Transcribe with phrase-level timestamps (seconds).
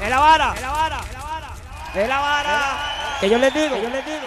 [0.00, 0.52] Es la vara.
[0.54, 1.00] Es la vara.
[1.94, 3.18] Es la vara.
[3.20, 3.76] Que yo les digo.
[3.76, 4.26] Yo les digo.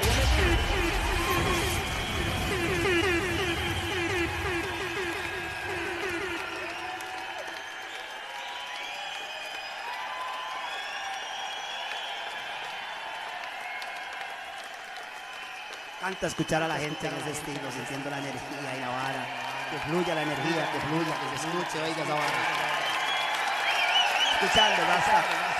[16.01, 19.25] Canta escuchar a la gente en ese estilo, sintiendo la energía y la vara.
[19.71, 22.71] Que fluya la energía, que fluya, que se escuche, oiga esa vara.
[24.41, 25.50] Escuchando, basta.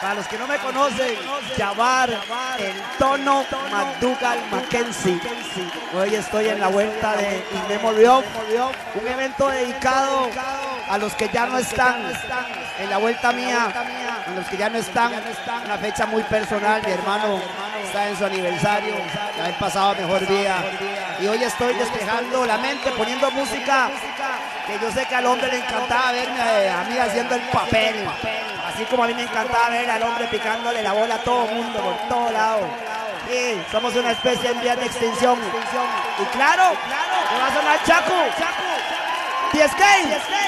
[0.00, 1.14] Para los que no me conocen,
[1.58, 2.08] Jabbar,
[2.58, 5.20] el tono McDougall Mackenzie.
[5.94, 8.24] Hoy estoy en la vuelta de In Memory of,
[8.94, 10.30] un evento dedicado
[10.88, 12.02] a los que ya no están
[12.78, 13.70] en la vuelta mía,
[14.26, 15.12] a los que ya no están,
[15.66, 17.38] una fecha muy personal, mi hermano
[17.84, 18.94] está en su aniversario,
[19.36, 20.64] ya he pasado mejor día.
[21.20, 23.90] Y hoy estoy despejando la mente, poniendo música
[24.66, 28.06] que yo sé que al hombre le encantaba verme a mí haciendo el papel,
[28.80, 31.78] así como a mí me encantaba ver al hombre picándole la bola a todo mundo,
[31.80, 32.60] por todo lado.
[33.28, 35.38] Sí, somos una especie en vía de extinción.
[36.18, 36.62] Y claro,
[37.30, 38.14] me va a sonar Chaco.
[39.52, 39.84] 10K.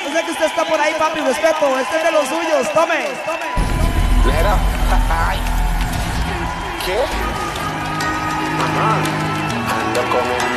[0.05, 1.79] Yo sé que usted está por ahí, papi, respeto.
[1.79, 3.09] Este es de los suyos, tome.
[6.87, 7.05] ¿qué?
[9.69, 10.53] Ando con un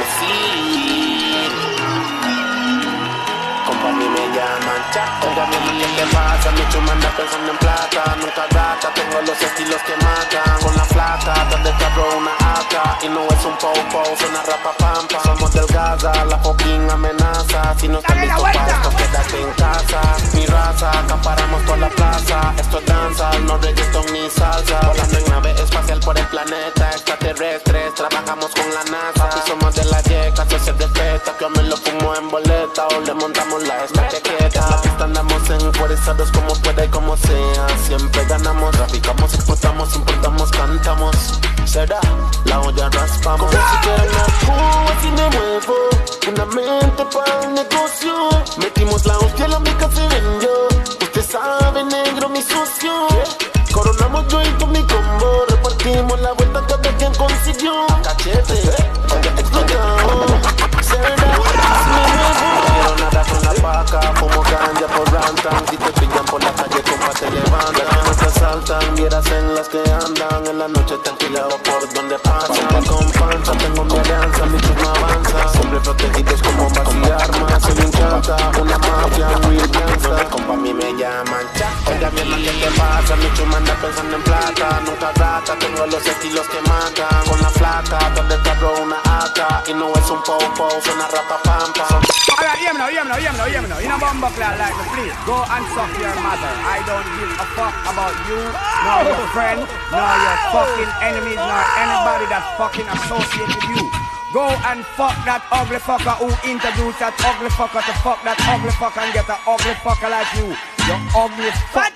[3.98, 5.28] mí me llaman Chaco.
[5.28, 6.06] Oiga, mi amor, ¿qué te
[6.46, 6.52] pasa?
[6.56, 8.16] Mi chuma anda pensando en plata.
[8.20, 10.62] Nunca gata, tengo los estilos que matan.
[10.62, 13.04] Con la flaca, donde te abro una AK.
[13.04, 15.20] Y no es un po-po, suena rapa pampa.
[15.24, 17.76] Somos del Gaza, la fucking amenaza.
[17.78, 18.82] Si no estás Dale la listo para vuelta.
[18.82, 20.02] esto, quédate en casa.
[20.34, 22.54] Mi raza, acaparamos toda la plaza.
[22.58, 24.80] Esto es danza, no reggaeton ni salsa.
[24.88, 26.92] Volando en nave espacial por el planeta.
[26.92, 29.30] Extraterrestres, trabajamos con la NASA.
[29.38, 31.38] Y somos de la yeca, se se respeta.
[31.38, 34.82] Que me lo fumo en boleta o le montamos la estaqueta.
[35.00, 37.67] Andamos enfuerzados como pueda y como sea.
[37.86, 41.39] Siempre ganamos, traficamos, explotamos, importamos, cantamos.
[41.66, 42.00] Será,
[42.45, 43.52] la olla raspamos.
[43.52, 45.75] Si quieren me así me muevo.
[46.28, 48.29] Una mente para el negocio.
[48.57, 50.68] Metimos la hostia, la mica se vendió.
[51.01, 53.07] Usted sabe, negro, mi socio.
[53.72, 55.45] Coronamos yo y con mi combo.
[55.50, 57.85] Repartimos la vuelta cada quien consiguió.
[58.03, 58.94] Cachete,
[64.66, 65.68] Por rantan.
[65.70, 68.18] Si te pillan por la calle, compa, te levantan.
[68.18, 70.48] Te asaltan, vieras en las que andan.
[70.48, 72.84] En la noche tranquila o por donde pasan.
[72.86, 75.50] Con panza, tengo mi mi chuma avanza.
[75.50, 77.62] Siempre protegidos como y armas.
[77.62, 80.30] Soy un chanta, una mafia, real gangsta.
[80.31, 81.46] Compa, a mí me llaman.
[81.88, 83.16] Oiga, mi hermano, ¿qué te pasa?
[83.18, 84.81] Mi chuma pensando en plata.
[84.84, 85.14] Nunca
[85.59, 87.30] tengo los estilos que matan.
[87.30, 89.70] Con la flaca, donde te abro una AK.
[89.70, 92.02] Y no es un po-po, suena rapa pampa.
[92.75, 94.56] Me me now, hear me now, hear me now.
[94.56, 95.16] You know bumbo cloud like me, please.
[95.28, 96.52] Go and suck your mother.
[96.64, 98.40] I don't give a fuck about you,
[98.88, 99.59] nor your friend,
[99.92, 103.86] nor your fucking enemies, nor anybody that fucking associated with you.
[104.34, 108.72] Go and fuck that ugly fucker who introduced that ugly fucker to fuck that ugly
[108.75, 110.52] fucker and get an ugly fucker like you.
[110.88, 111.96] You ugly fuck.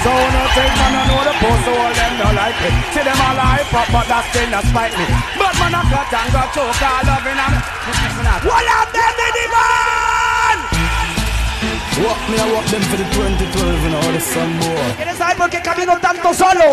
[0.00, 3.04] So no take man I know the post so all them don't like it See
[3.04, 5.04] them all hype up but that still not spite me
[5.36, 9.12] But man I got and got choke all loving and Listen up ¡What up, them,
[9.20, 10.09] Miniman!
[12.00, 14.94] Walk me, I walk them for the 2012 and all the sun more.
[14.96, 16.64] ¿Quieres saber por qué camino tanto solo?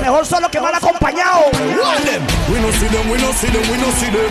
[0.00, 1.50] Mejor solo que mal acompañado.
[1.50, 2.22] Walk them.
[2.48, 4.30] We no see them, we no see them, we no see them.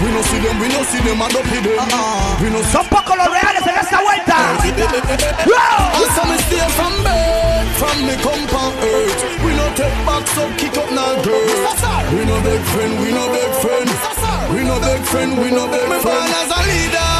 [0.00, 1.74] We no see them, we no see them, and up with them.
[2.40, 4.36] We no see Son pocos los reales en esta vuelta.
[5.98, 9.20] Also me stay from bed, from me come from earth.
[9.44, 11.44] We no take back, so kick up now, girl.
[12.14, 13.90] We no big friend, we no big friend.
[14.54, 15.90] We no big friend, we no big friend.
[15.90, 17.10] Me born as a leader,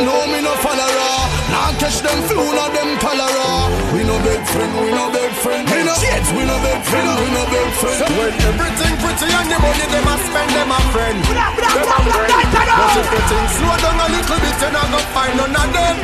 [0.00, 1.12] no me no follower.
[1.52, 3.68] Now catch them flu, not them cholera.
[3.92, 5.68] We no big friend, we no big friend.
[5.68, 8.00] We no shit, we no big friend, we no big friend.
[8.16, 11.18] When everything pretty and the money them a spend them a friend.
[11.28, 12.48] Bra, bra, Them a friend.
[12.52, 12.76] bra, bra.
[12.80, 15.68] But if the things slow down a little bit, you not gonna find none of
[15.76, 15.96] them.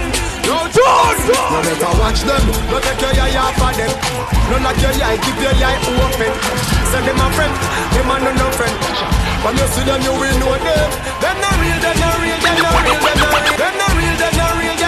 [0.48, 1.24] No choose.
[1.28, 2.44] You better watch them.
[2.72, 3.92] No take your eye off of them.
[4.52, 6.32] None of your eye, keep your eye open.
[6.92, 7.52] Say them a friend,
[7.92, 8.76] them a no no friend.
[9.44, 10.88] When you see them, you will know them.
[11.20, 13.27] Them not real, them not real, them not real, them not real.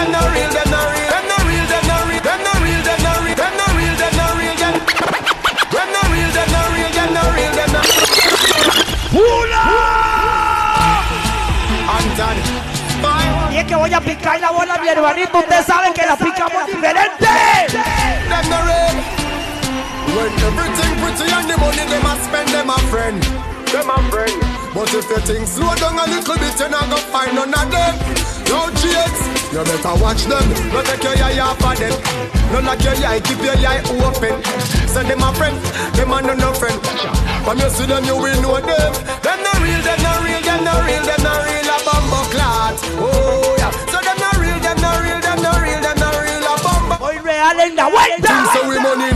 [0.01, 2.25] Them not real, them not real, them not real, them not real.
[2.25, 4.57] Them not real, them not real, them not real, them not real.
[4.57, 6.01] Them not real, them not real, them.
[6.01, 7.85] Them real, them not real, them not real, them not.
[11.85, 12.41] Anthony.
[13.51, 15.37] Y es que voy a picar la bola, mi hermanito.
[15.37, 17.27] Ustedes saben que la picamos diferente.
[17.69, 18.97] them no real.
[20.17, 23.21] When everything pretty and the money them a spend them a friend.
[23.71, 24.33] Them a friend.
[24.73, 27.69] But if you think slow down a little bit, you not gonna find none of
[27.69, 27.95] them.
[28.49, 29.21] No chicks,
[29.51, 30.45] you better watch them.
[30.71, 31.93] No take your eye off of them.
[32.51, 34.35] No lock your eye, keep your eye open.
[34.87, 35.55] Say them a friend,
[35.95, 36.79] them a no no friend.
[37.43, 38.91] From you see them, you will know them.
[39.23, 42.75] Them no real, them no real, them no real, them no real a bumbo clot.
[42.99, 46.47] Oh yeah, so them no real, them no real, them no real, them no real
[46.47, 46.95] a bumbo.
[47.03, 48.33] Hoy real en la vuelta.
[48.55, 49.10] So we money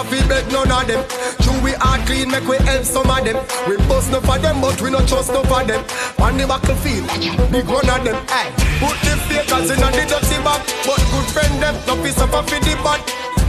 [0.00, 1.04] no, so we no have to beg none of them.
[1.42, 3.36] True we are clean, make we help some of them.
[3.68, 5.84] We bust no for them, but we no trust no for them.
[6.20, 7.06] On the battlefield,
[7.50, 8.16] big one of them.
[8.28, 8.50] Hey,
[8.80, 12.42] put the fakers in the dirty bag, but good friend them no piece up for
[12.42, 13.00] the bad.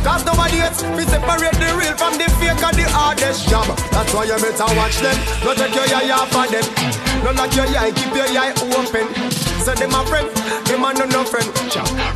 [0.04, 3.70] Cause nobody else we separate the real from the fake and the hardest job.
[3.94, 5.14] That's why you better watch them.
[5.46, 6.66] No take your eye off of them.
[7.22, 9.06] No lock your eye, keep your eye open.
[9.62, 10.26] Say them a friend,
[10.66, 11.46] them a no no friend.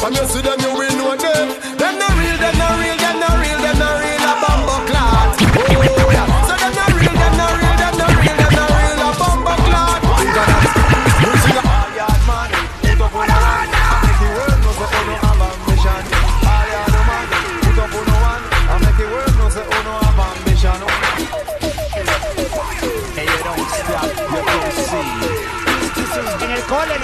[0.01, 1.53] When you see them, you will know them.
[1.77, 2.84] Them no real, them the real,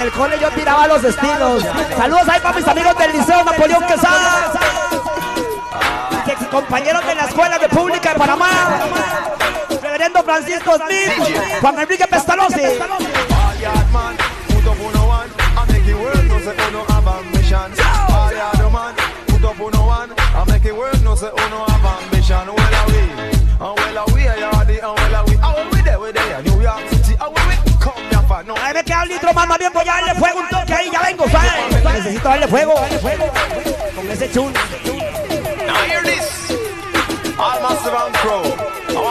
[0.01, 1.63] el cole, en el cole yo tiraba los estilos.
[1.97, 4.51] Saludos ahí para mis amigos del Liceo Napoleón Quesada.
[6.25, 8.49] Que compañeros de la Escuela de Pública de Panamá.
[9.81, 11.37] Reverendo Francisco Smith.
[11.61, 12.61] Juan Enrique Pestalozzi.
[29.41, 31.51] Más, más bien voy a darle fuego un toque ahí, ya vengo, ¿sabes?
[31.83, 33.25] Necesito darle fuego, darle fuego.
[33.95, 34.53] Con ese chun.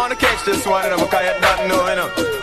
[0.03, 2.40] And catch this one, you know.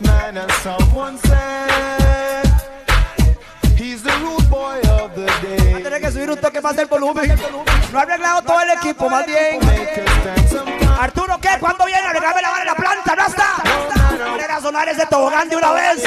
[0.00, 2.46] Man, as someone said.
[3.76, 5.82] He's the rude boy of the day.
[5.82, 7.38] Tienes que subir un toque más del volumen.
[7.92, 9.60] No ha arreglado todo el equipo, más bien.
[10.98, 11.50] Arturo, ¿qué?
[11.60, 12.06] ¿Cuándo viene?
[12.06, 14.28] Arreglame la vara de la planta, ¿no está?
[14.30, 16.02] Poner a sonar ese tobogán de una vez.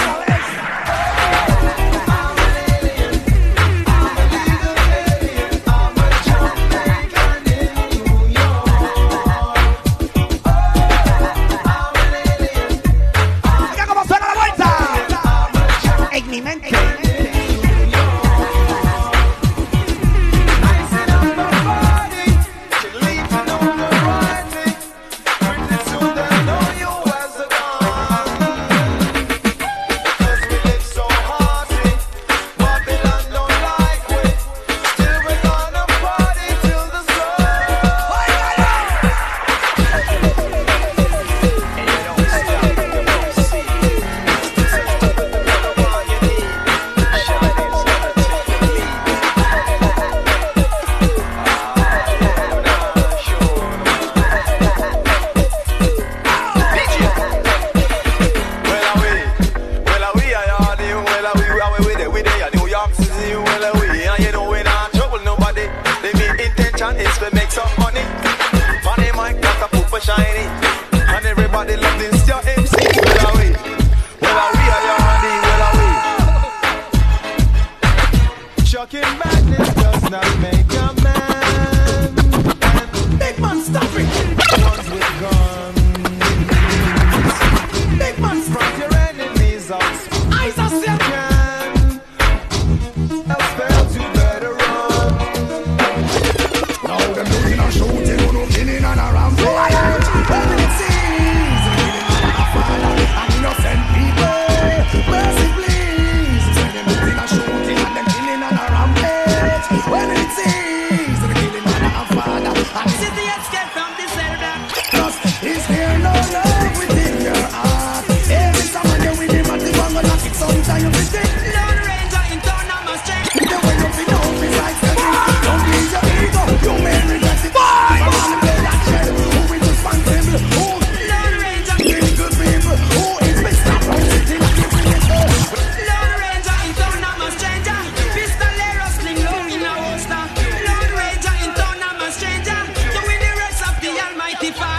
[144.52, 144.79] Five.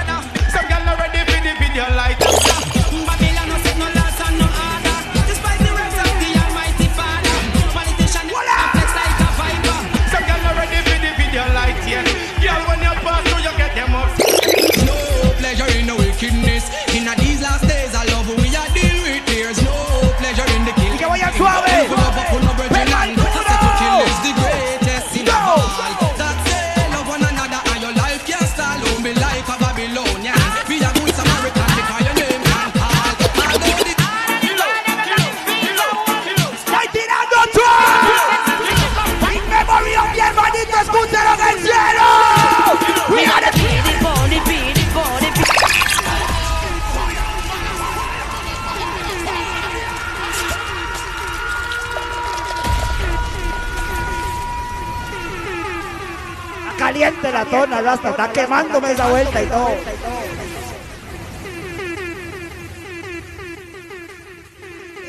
[57.90, 58.10] Rasta.
[58.10, 59.70] Está quemándome esa vuelta y todo.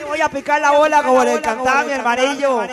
[0.07, 2.63] Voy a picar la bola como le encantaba a mi hermanillo.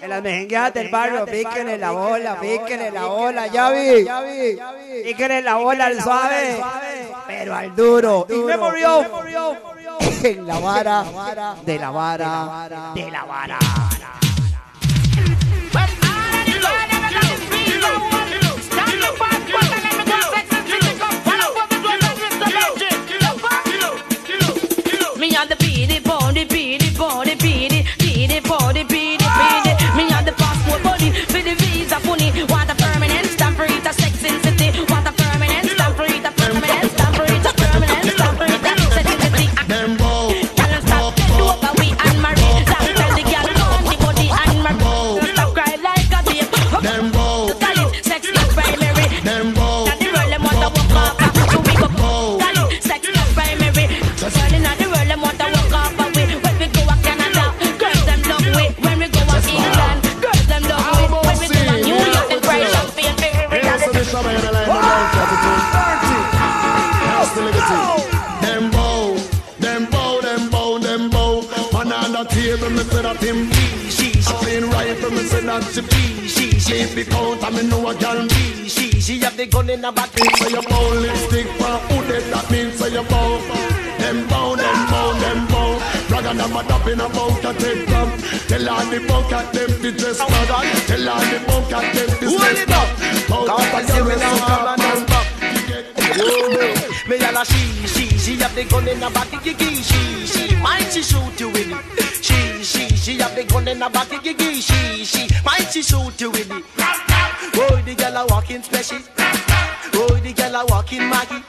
[0.00, 4.06] En las mejengueadas del barrio, píquenle la bola, píquenle la bola, ya vi.
[5.04, 6.60] Píquenle la bola al suave,
[7.26, 8.26] pero al duro.
[8.28, 9.06] Y me murió
[10.24, 11.04] en la vara
[11.64, 13.58] de la vara de la vara.
[76.68, 76.86] Be she.
[76.86, 79.00] She be count, and me know a girl be she.
[79.00, 80.10] She have the gun in her back.
[80.10, 82.72] Say you bow lipstick for who did that mean?
[82.72, 83.40] Say you bow.
[83.98, 85.78] Them bow, them bow, them bow.
[86.08, 88.08] Brag and I'm a dap in a to take them.
[88.48, 90.86] Tell all the bunk at them to dress mad.
[90.86, 92.68] Tell all the bunk at them to dress
[93.28, 95.26] a girl with some come and back.
[97.08, 100.56] Me and a she, she, she have the gun in her back, gigi, she, she,
[100.56, 102.24] might she shoot you with it.
[102.24, 105.27] She, she, she have the gun in her back, gigi, she, she,
[105.82, 106.64] she shoot you with it.
[107.54, 108.98] Oh, the girl a walking special.
[109.94, 111.42] Oh, the girl a walking Maggie.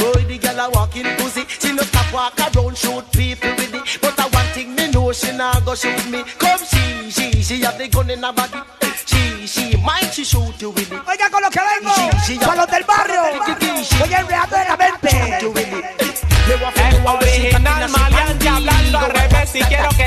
[0.00, 1.44] Oh, the girl a walking pussy.
[1.48, 3.98] She no stop walk around shoot people with it.
[4.00, 6.24] But I one thing me know she not go shoot me.
[6.38, 8.60] Come she, she, she have the gun in her body.
[9.04, 11.00] She, she, might she shoot you with it.
[11.06, 13.20] Oiga con lo que vengo, Sí, sí, con los del barrio.
[14.00, 15.38] Voy enredando de la mente.
[16.46, 20.04] El original maleante hablando al revés y quiero que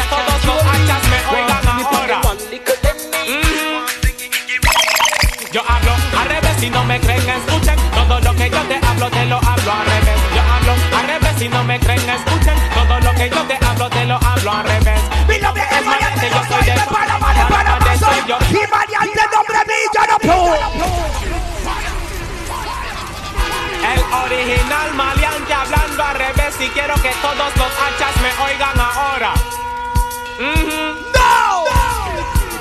[11.38, 14.64] si no me creen, escuchen todo lo que yo te hablo, te lo hablo al
[14.64, 15.02] revés.
[15.28, 18.28] Mi nombre es Mariante, yo soy de Panamá, de Panamá soy soy.
[18.28, 18.38] yo.
[18.50, 20.56] Y Mariante, nombre mío, yo no puedo.
[23.94, 29.34] El original maleante hablando al revés y quiero que todos los hachas me oigan ahora.
[30.40, 31.08] Ujú.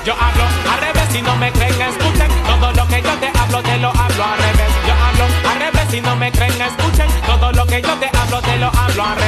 [0.07, 3.61] Yo hablo al revés si no me creen, escuchen todo lo que yo te hablo,
[3.61, 4.71] te lo hablo al revés.
[4.87, 7.96] Yo hablo al revés si no me creen, escuchen todo lo que yo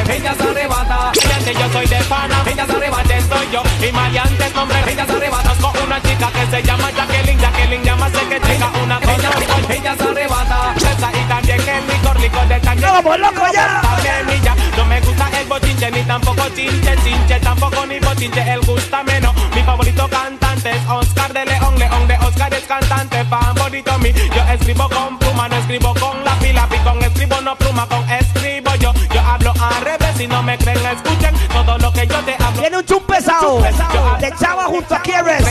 [0.09, 4.45] Ella se arrebata, maleante yo soy de pana, ella se arrebata soy yo y maleante
[4.45, 4.77] es nombre.
[4.87, 8.71] Ella se arrebata con una chica que se llama Jacqueline, Jacqueline llama sé que chica
[8.83, 9.13] una cosa.
[9.69, 13.81] Ella se arrebata, esa y también el licor, licor de vamos loco ya.
[14.75, 19.35] No me gusta el bochinche ni tampoco chinche, chinche, tampoco ni bochinche, él gusta menos.
[19.53, 24.11] Mi favorito cantante es Oscar de León, León de Oscar es cantante, favorito mi.
[24.11, 28.48] Yo escribo con pluma, no escribo con lápiz, lápiz con escribo, no pluma, con escribo
[30.19, 32.59] si no me creen, escuchen todo lo que yo te hablo.
[32.59, 35.45] Viene un chum pesado de Chava junto a Kieres.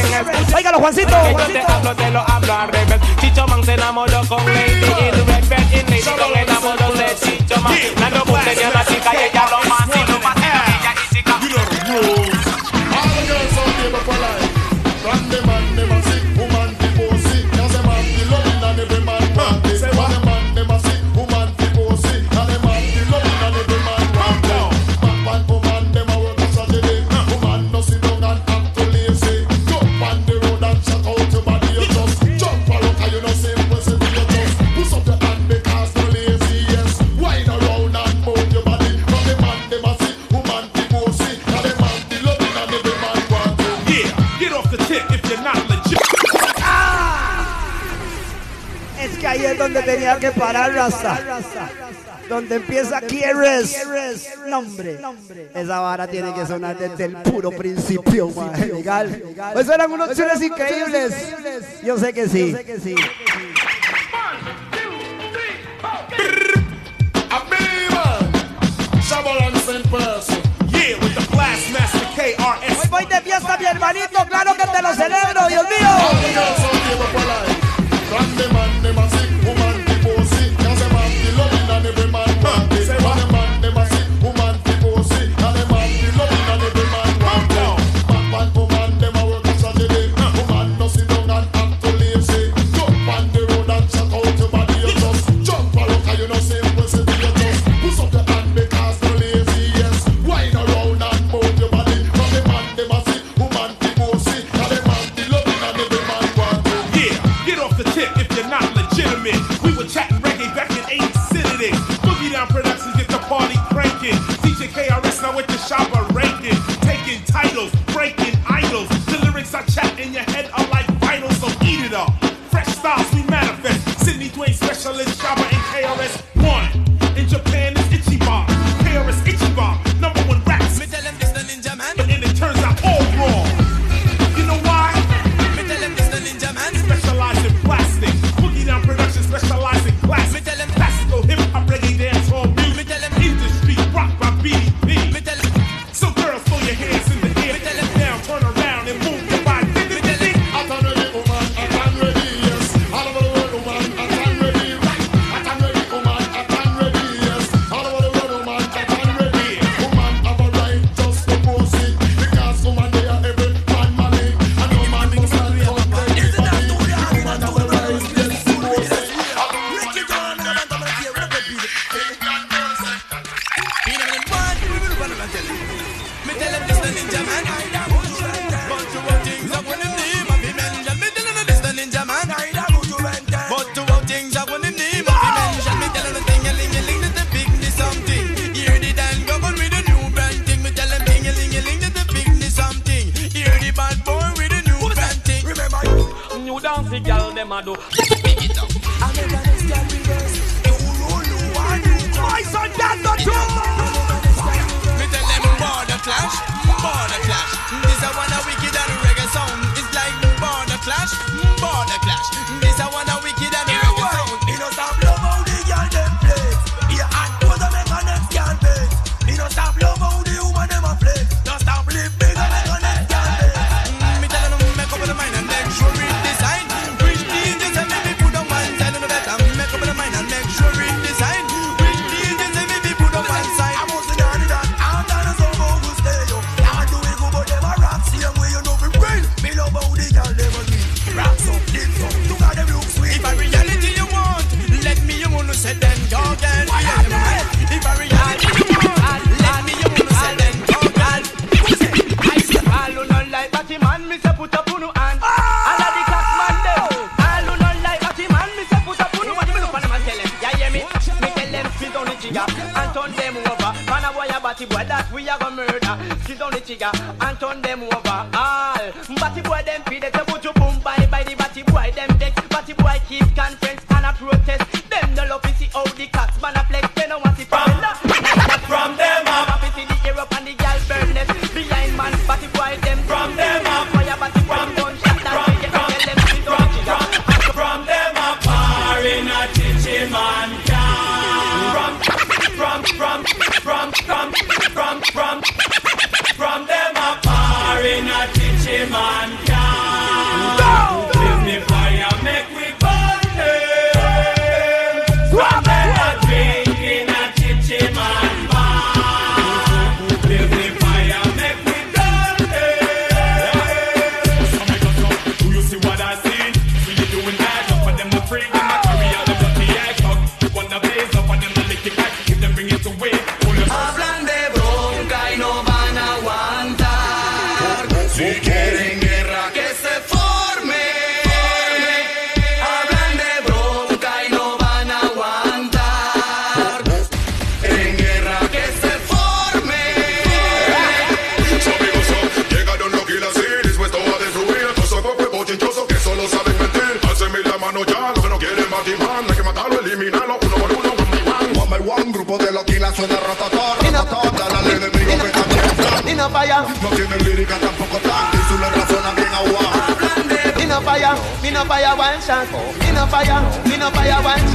[0.54, 1.16] Óigalo, Juancito.
[1.38, 3.00] Yo te hablo, te lo hablo al revés.
[3.18, 7.58] Chicho Man se enamoró con Lady in Red Bed in Lady con enamoró de Chicho
[7.62, 7.78] Man.
[7.98, 9.67] Nando Boom tenía una chica y ella lo
[45.28, 45.99] you're not legit.
[49.00, 51.20] Es que ahí es donde tenía que parar Rasta.
[52.28, 53.87] Donde empieza Kieres.
[54.47, 54.99] Nombre.
[55.54, 58.32] Esa vara tiene que sonar desde el puro principio,
[58.73, 59.23] legal.
[59.52, 61.14] Pues eran unos chules increíbles.
[61.85, 62.54] Yo sé que sí.
[64.28, 64.58] And.
[70.70, 72.67] Yeah, with the Blast Master KRS.
[72.90, 74.26] Voy de fiesta, mi hermanito.
[74.28, 75.88] Claro que te lo celebro, Dios mío.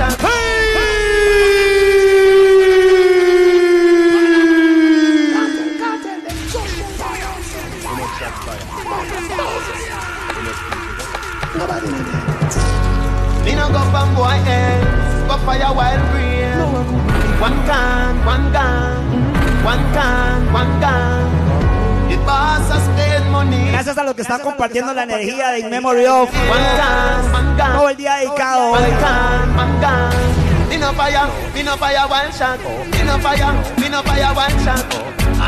[0.10, 0.43] Falla
[24.16, 26.30] que están compartiendo la energía de In Memory Of.
[27.58, 28.84] Todo el día dedicado hoy.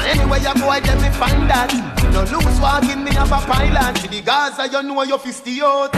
[0.04, 1.71] Anyway, you go, I get me find that.
[2.12, 3.97] No loose walking, me have a pilot.
[3.97, 5.91] See the Gaza, you know fist the.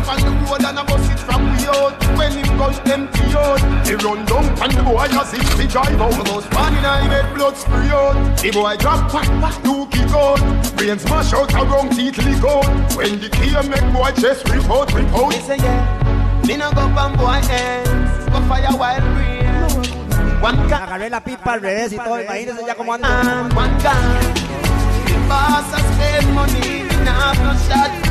[0.00, 1.92] You up on the road and I bust it from the out.
[2.16, 6.00] When him gun empty out, he run down and the boy just hit the drive
[6.00, 6.16] out.
[6.16, 8.38] Almost one in I made blood spray out.
[8.40, 10.40] The boy drop, quack, quack, two kick out.
[10.76, 12.64] Brains smash out, a wrong teeth leak out.
[12.96, 15.28] When the key make boy chest rip out, rip out.
[15.28, 18.24] Me say yeah, me no go from boy ends.
[18.32, 19.90] Go fire wild breeze.
[20.40, 20.80] One gun.
[20.80, 23.48] Agarré la pipa al revés y todo, imagínense ya cómo anda.
[23.52, 24.00] One gun.
[25.28, 28.09] Boss I spend money, me no shot.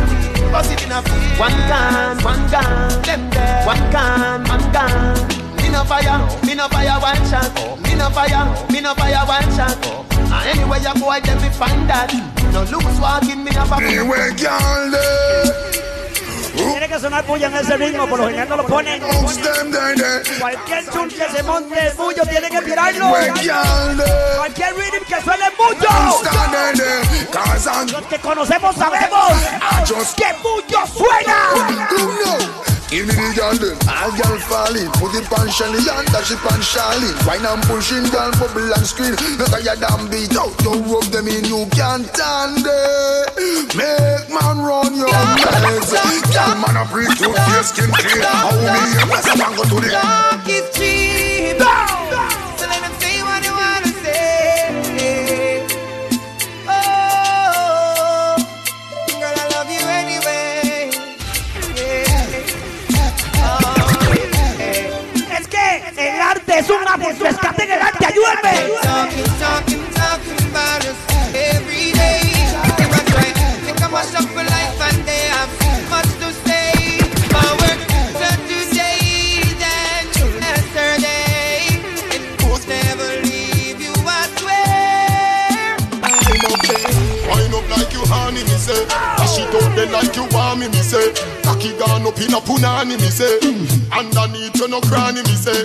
[0.52, 1.40] Bust it in a field.
[1.40, 3.02] One gun, one gun.
[3.04, 3.66] Them there.
[3.66, 5.16] One gun, one gun.
[5.58, 7.54] Me no fire, me no fire one shot.
[7.84, 9.78] Me no fire, me no fire one shot.
[10.10, 12.12] And anyway you go, I them me find that.
[12.54, 13.76] No loose walking, me have a.
[13.76, 15.99] Anyway, girl, there.
[16.68, 19.02] Tiene que sonar bulla en ese ritmo, por lo general no lo ponen.
[20.40, 23.10] Cualquier chun que se monte el bullo tiene que tirarlo.
[24.38, 25.90] Cualquier rhythm que suene bullo.
[27.92, 29.34] Los que conocemos sabemos
[30.16, 32.69] que bullo suena.
[32.90, 34.90] Give me the girl them, all girl falling.
[34.98, 38.82] Put it on Shelly and dash it on Charlene Wine and pushing, girl bubble and
[38.82, 43.78] scream No tired damn beat out, you rub them in, you can't stand it.
[43.78, 45.94] Make man run your legs
[46.34, 48.26] Girl man a breathe to your skin clean.
[48.26, 51.29] How me a a man go to the Talk is cheap.
[66.60, 66.68] I
[84.36, 84.60] swear.
[86.04, 86.92] I'm up there.
[87.30, 88.86] Wind up like you honey, me say.
[88.88, 91.14] Dash it out there like you want me, me say.
[91.46, 93.38] Cocky gone up in a punani, me say.
[93.94, 95.62] Underneath you no cranny, me say.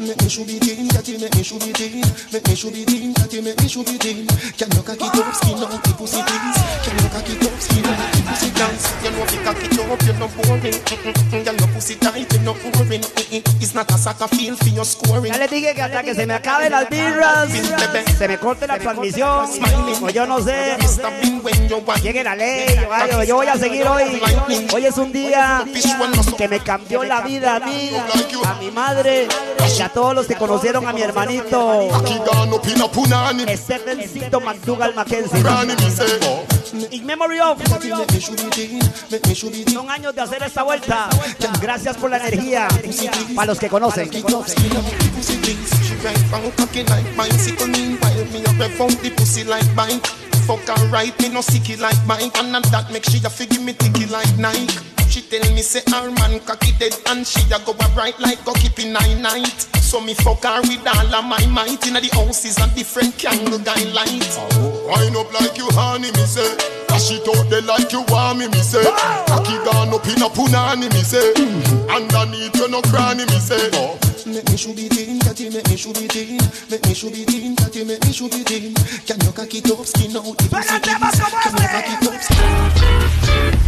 [0.00, 2.06] Make me should be teen, catty, make me should be teen.
[2.32, 4.26] Make me should be teen, catty, make me should be teen.
[4.56, 6.60] Can you cocky top skin out the pussy please?
[6.86, 8.86] Can you cocky top skin out the pussy dance?
[9.04, 10.72] You know if you cocky top, you're not boring.
[10.72, 11.44] Mm-mm-mm.
[11.44, 13.02] Girl, your pussy tight, you're not boring.
[13.02, 13.60] Mm-mm.
[13.60, 15.32] It's not a soccer field for your scoring.
[15.32, 17.50] Ya les dije que hasta que se me acaben las birras,
[18.16, 19.50] se me corte la transmisión,
[20.02, 20.78] o yo no sé,
[22.02, 22.74] llegue la ley,
[23.26, 24.20] yo voy a seguir hoy.
[24.72, 25.64] Hoy es un día
[26.36, 27.90] que me cambió la vida a mí,
[28.44, 29.28] a mi madre,
[29.76, 31.88] y a todos los que conocieron a mi hermanito.
[33.56, 35.42] Stephencito McDougall Mackenzie.
[36.90, 37.58] In memory of.
[39.72, 41.08] Son años de hacer esta vuelta.
[41.60, 42.68] Gracias por la energía.
[43.34, 44.10] Para los que conocen.
[50.50, 53.72] Fuck her right, me no sicky like bike And that make she a figure me
[53.72, 54.82] ticky like Nike.
[55.08, 58.44] She tell me say her man cocky dead And she a go a right like
[58.44, 59.60] go keep in nine night.
[59.78, 61.86] So me fuck her with all of my might.
[61.86, 64.26] Inna the house is a different candle guy light
[64.58, 64.79] oh.
[64.90, 66.50] Wind up like you honey, me say.
[66.88, 68.82] Dash it out there like you want me, me say.
[69.30, 71.30] Cocky gone up in a punani, me say.
[71.86, 73.70] Underneath you no cranny, me say.
[74.26, 76.38] Make me should be teen, catty, make me should be teen
[76.70, 78.74] Make me should be teen, catty, make me should be teen
[79.08, 81.18] Can you cocky top skin out the pussy please?
[81.42, 83.60] Can you cocky top skin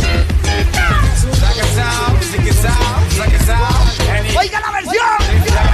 [1.22, 3.92] Saca it out, stick it out, saca it out.
[4.36, 5.71] Oiga la versión.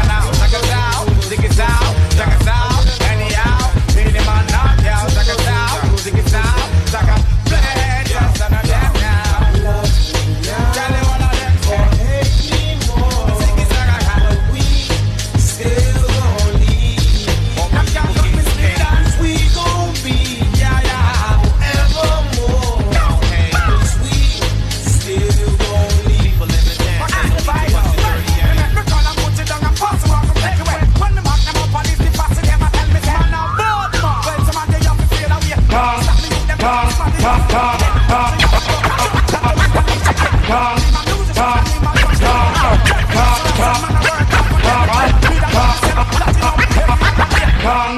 [40.48, 40.80] Dong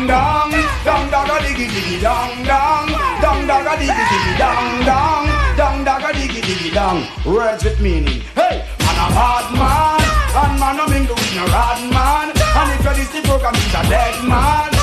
[0.06, 0.50] dong,
[0.84, 2.88] dong dong diggy diggy dong dong,
[3.22, 6.02] dong dong diggy dong dong, dong dong
[6.74, 7.06] dong.
[7.24, 8.22] Words with meaning.
[8.34, 10.02] Hey, man a bad man,
[10.42, 12.32] and man a mingle with no rad man.
[12.34, 14.79] And if you this the program, he's a dead man.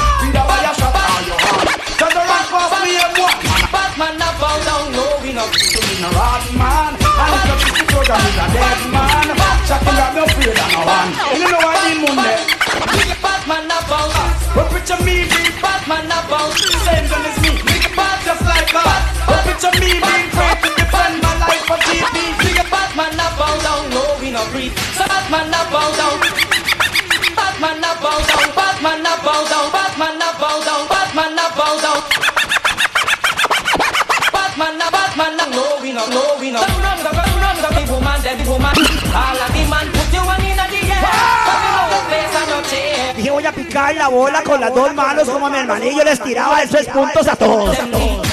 [43.15, 46.21] Dije voy a picar la bola con las dos manos como a mi hermanillo les
[46.21, 47.79] tiraba de puntos a todos.
[47.79, 48.27] A todos.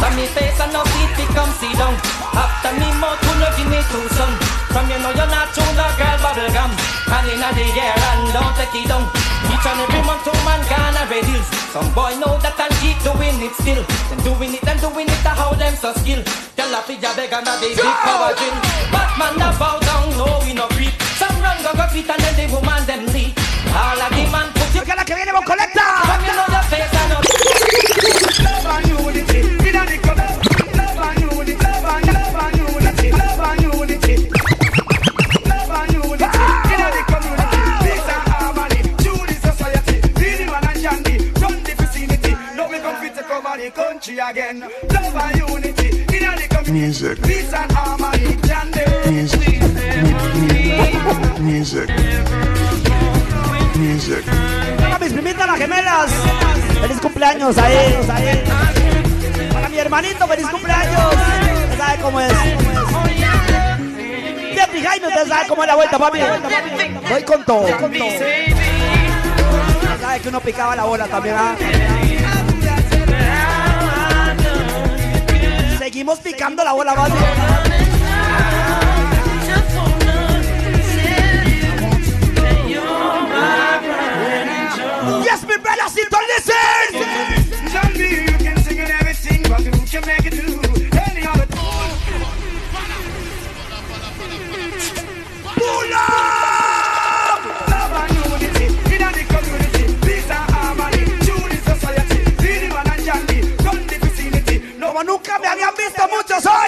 [0.00, 0.26] From me
[1.78, 2.15] no.
[2.36, 4.34] After me more to love you me to some
[4.68, 6.70] From you know you're not too the girl bubble gum
[7.08, 9.08] Hand in the air and don't take it down
[9.48, 13.40] Each and every one two man gonna reduce Some boy know that I'll keep doing
[13.40, 13.80] it still
[14.12, 16.22] Them doing it and doing it how them so skill.
[16.56, 18.56] Tell a figure beg and they big power drill
[18.92, 22.36] Batman now bow down no we no creep Some run go go fit and then
[22.36, 22.85] the woman.
[44.06, 44.60] country again.
[44.60, 47.22] Love and unity in a music.
[47.22, 48.36] Peace and harmony
[54.78, 56.10] Para mis primitas las gemelas.
[56.80, 58.50] Feliz cumpleaños a ellos, a ellos.
[59.52, 61.14] Para mi hermanito, feliz cumpleaños.
[61.14, 62.32] Usted sabe cómo es.
[64.54, 66.18] Depi Jaime, usted sabe cómo es la vuelta, papi.
[67.08, 67.62] Voy con todo.
[67.62, 68.06] Voy con todo.
[68.06, 68.54] Usted
[70.00, 71.56] sabe que uno picaba la bola también, ¿ah?
[71.60, 72.15] ¿eh?
[75.96, 77.10] seguimos picando la bola más
[85.24, 87.35] Yes, my brothers and listen!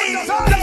[0.09, 0.58] Satan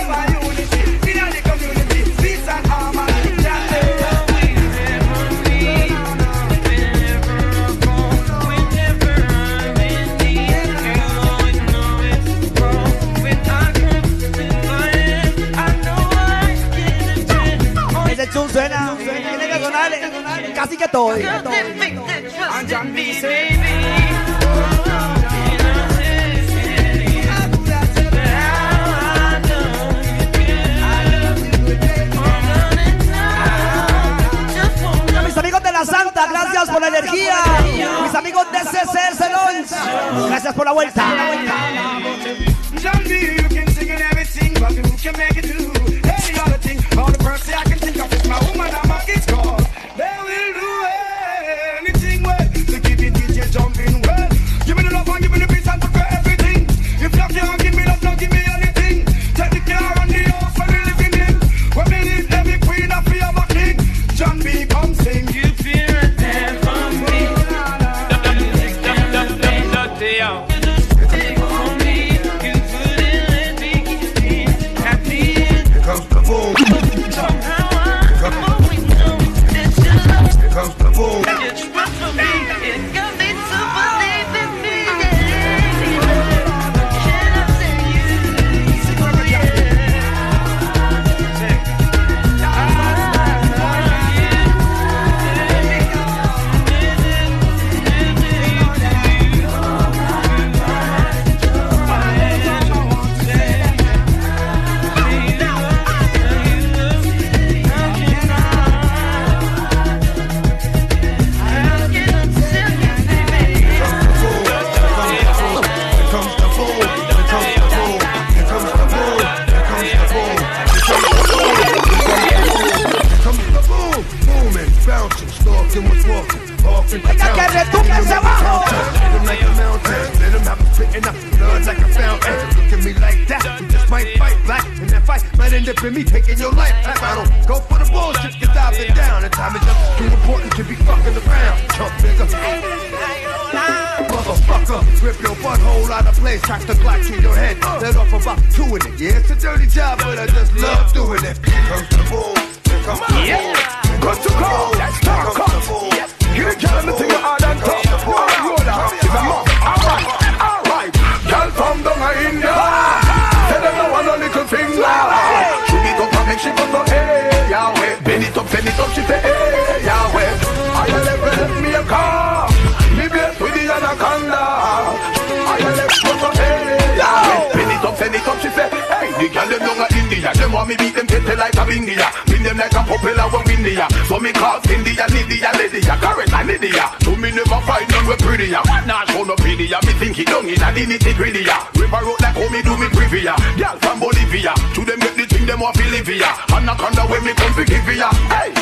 [180.05, 182.05] India, them want me beat them tete like a bingia.
[182.29, 183.87] Pin them like a popular one India.
[184.05, 186.85] So me call India, Lydia, Lydia, Karen and Lydia.
[187.01, 188.61] To me never find none we prettier.
[188.85, 189.81] Nah, show no prettier.
[189.81, 191.41] Me think it down in a the nitty gritty.
[191.41, 193.33] River road like how me do me privia.
[193.57, 196.29] Girl from Bolivia, to them get the thing them want feel Livia.
[196.53, 198.09] And knock on the way me come to give ya.
[198.29, 198.53] Hey,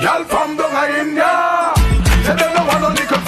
[0.00, 1.76] girl from down India.
[2.24, 3.27] Say them no want no little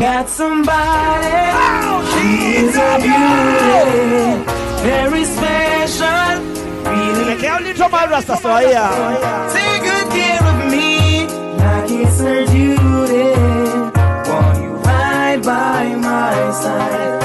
[0.00, 1.28] got somebody.
[2.10, 4.44] She is a beauty,
[4.82, 6.40] very special.
[6.90, 8.90] Me Really queda un litro más rastas todavía.
[9.52, 11.26] take good care of me
[11.58, 13.32] like it's her duty.
[14.28, 17.20] Want you right by my side,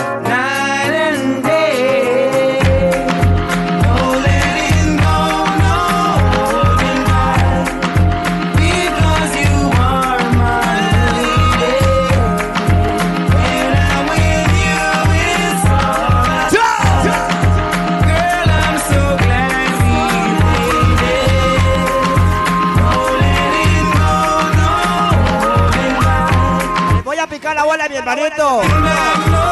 [28.06, 28.62] hermanito.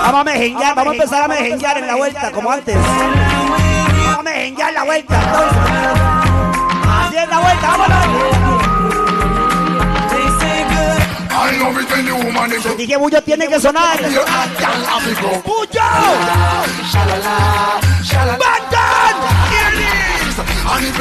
[0.03, 2.75] Vamos a mejenguear, vamos a empezar a mejenguear en la vuelta, como antes.
[2.75, 5.57] Vamos a mejenguear la vuelta, entonces.
[6.87, 8.03] Así es la vuelta, vámonos.
[12.65, 12.77] Up.
[12.77, 13.99] Dije, Bullo tiene que sonar.
[14.01, 15.43] Go.
[15.45, 15.81] ¡Bullo!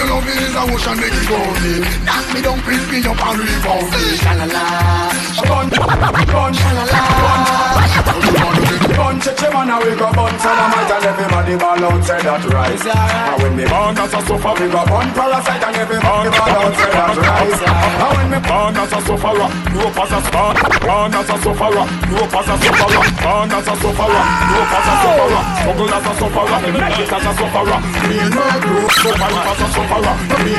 [0.03, 1.39] And if you love it's a ocean make it go.
[2.03, 4.19] Knock me down, pick me up and rebound me.
[4.19, 4.65] Shalala,
[5.47, 5.95] Gun, gun,
[6.27, 6.53] gun,
[8.97, 12.83] gun, check your man, we go bun sodomite and everybody ball out, say that right.
[12.83, 16.75] And when me born as a suffer, we go bun parasite and everybody ball out,
[16.75, 17.63] say that right.
[17.63, 19.49] And when me born as a sufferer,
[19.79, 23.75] rope as a spark, born as a sufferer, rope as a sufferer, born as a
[23.79, 27.79] sufferer, rope as a sufferer, struggle as a make it as a sufferer.
[28.09, 30.45] Me no group, suffer as a sufferer.
[30.45, 30.53] Me,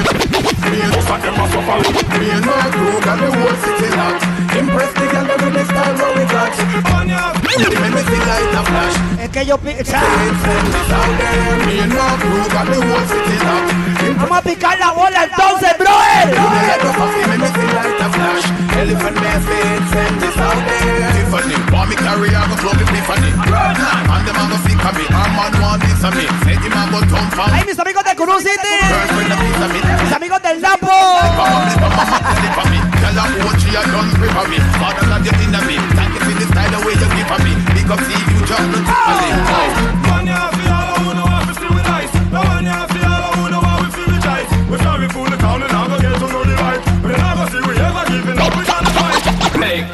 [0.70, 2.20] me, most of them a sufferer.
[2.20, 4.24] me and my crew got the whole city locked.
[4.58, 6.54] Impress the girl with the style what we got.
[6.94, 7.34] On ya.
[7.34, 8.96] Me feel like a flash.
[9.20, 9.58] Es que yo...
[9.58, 10.00] pi- ¡Cha!
[10.00, 14.03] Out me and my crew got the whole city locked.
[14.18, 16.30] Vamos a picar la bola entonces, brother.
[16.30, 16.36] Me,
[17.28, 18.46] make me feel like a flash.
[18.74, 21.12] Elephant barefoot, send this out there.
[21.14, 23.32] Tiffany, want me carry, I go Tiffany.
[23.34, 26.26] And them a go sick of me, and man want this of me.
[26.44, 27.54] Say him a go town for me.
[27.54, 28.78] Ahí mis amigos de Cruz City.
[30.04, 30.92] Mis amigos del Napo.
[33.04, 34.58] Tell her what she a done free for me.
[34.80, 35.76] Father, God, you in me.
[35.94, 37.52] Thank you for the style the way you give for me.
[37.74, 38.64] Big up, see you just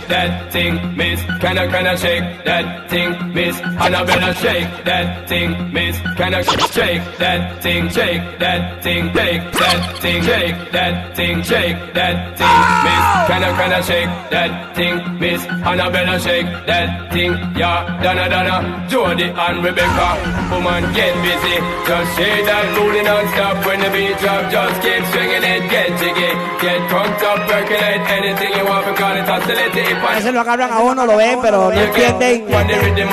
[0.10, 1.22] that thing miss.
[1.40, 3.56] Can I, can I shake that thing miss?
[3.62, 5.98] Annabella shake that thing miss.
[6.18, 11.94] Can I shake that thing, shake that thing, shake that thing, shake that thing, shake
[11.94, 13.04] that thing miss.
[13.30, 15.42] Can I, can I shake that thing miss?
[15.46, 18.02] Annabella shake that thing, yeah.
[18.04, 20.10] Donna, Donna, Jody and Rebecca.
[20.50, 21.56] Woman, get busy.
[21.86, 24.50] Just shake that booty non-stop when the beat drop.
[24.50, 26.32] Just keep swinging it, get jiggy.
[26.58, 29.99] Get crunked up, percolate anything you want because it's oscillating.
[30.08, 32.46] A veces lo agarran a uno, lo ven, pero no entienden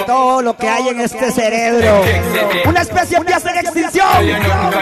[0.07, 2.03] todo lo que hay en este cerebro.
[2.65, 4.09] Una especie en vías de extinción.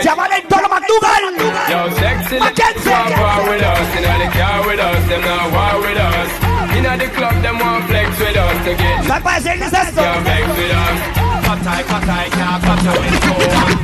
[0.02, 1.22] Llamada el Toro McDougal.
[1.70, 2.90] Yo, sexy, let's Mackenzie.
[2.90, 3.98] come war with us.
[3.98, 6.76] Inna the car with us, them not war with us.
[6.76, 10.00] Inna the club, them want flex with us to get ¿Sabes para decirles esto?
[10.02, 11.24] can't vex with us.
[11.44, 13.34] Cut I, cut I, can't cut you in two.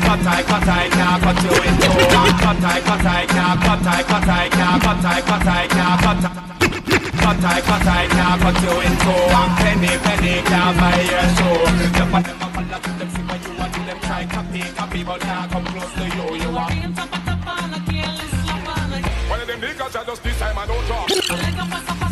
[0.07, 1.93] Cut I, cut I, can't cut you in two.
[2.41, 6.03] Cut I, cut I, can't cut I, cut I, can't cut I, cut I, can't
[6.03, 6.60] cut I.
[7.21, 9.21] Cut I, cut I, can't cut you in two.
[9.61, 11.99] Penny, penny, can't buy your shoe.
[11.99, 14.25] Jump on them, up and up them, see what you want to them try.
[14.25, 16.27] copy, copy, but can't come close to you.
[16.43, 20.05] You are real top of top a careless slap a One of them niggas are
[20.05, 22.10] just this time I don't talk.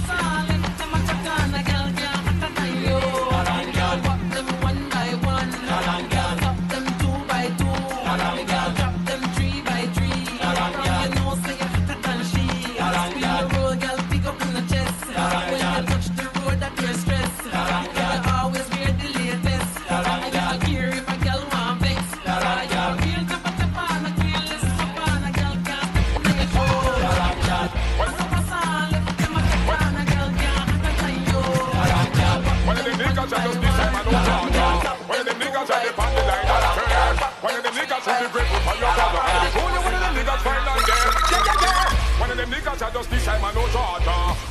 [42.89, 43.69] One niggas just this time I don't.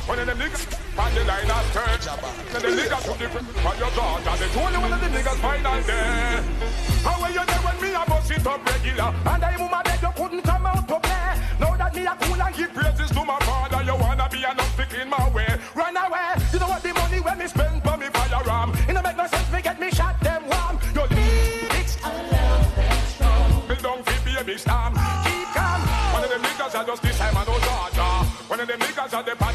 [0.06, 0.62] One of them niggas
[0.96, 1.98] on the line and turn.
[2.22, 4.34] One of them niggas be grateful for your daughter.
[4.38, 6.44] The only one of them niggas find on them.
[7.02, 9.14] How are you there when me a bust it up regular?
[9.26, 11.34] And I woman that you couldn't come out to play.
[11.58, 14.76] Now that me a cool and give praises to my father, you wanna be enough
[14.76, 15.58] to clean my way.
[15.74, 16.38] Run away.
[16.52, 18.70] You know what the money when me spend for me firearm.
[18.86, 20.78] It don't make no sense me get me shot them warm.
[20.94, 21.10] You
[21.74, 21.98] bitch.
[23.66, 24.94] Build down fi baby storm.
[25.26, 25.82] Keep calm.
[26.14, 27.58] One of them niggas are just this time I know
[29.10, 29.47] Are the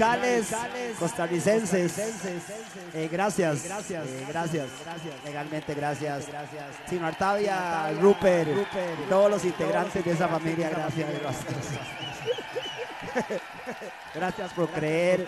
[0.00, 0.54] radicales
[0.98, 1.98] costarricenses.
[2.94, 4.66] Eh, gracias, eh, gracias,
[5.24, 6.26] legalmente gracias.
[6.88, 8.50] Sino Artavia, Rupert,
[9.08, 11.08] todos los integrantes de esa familia, gracias.
[13.10, 13.40] Gracias,
[14.14, 15.26] gracias por creer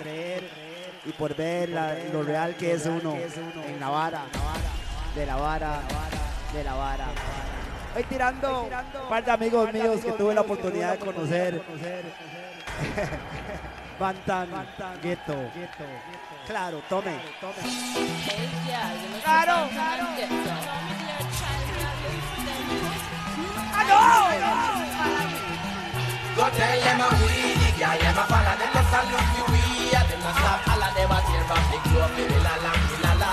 [1.04, 1.68] y por ver
[2.12, 4.22] lo real que es uno en la vara,
[5.16, 5.80] de la vara,
[6.52, 7.06] de la vara.
[7.96, 11.60] Hoy tirando un par de amigos míos que tuve la oportunidad de conocer.
[14.02, 14.48] Bantan,
[15.00, 15.38] Ghetto.
[16.44, 17.14] Claro, tome.
[19.22, 20.06] Claro, claro.
[26.34, 28.74] Go tell them a weedy girl, them a follow them
[29.06, 29.94] look me weed.
[29.94, 32.72] Them no stop all of them a tear the la la
[33.06, 33.30] la la.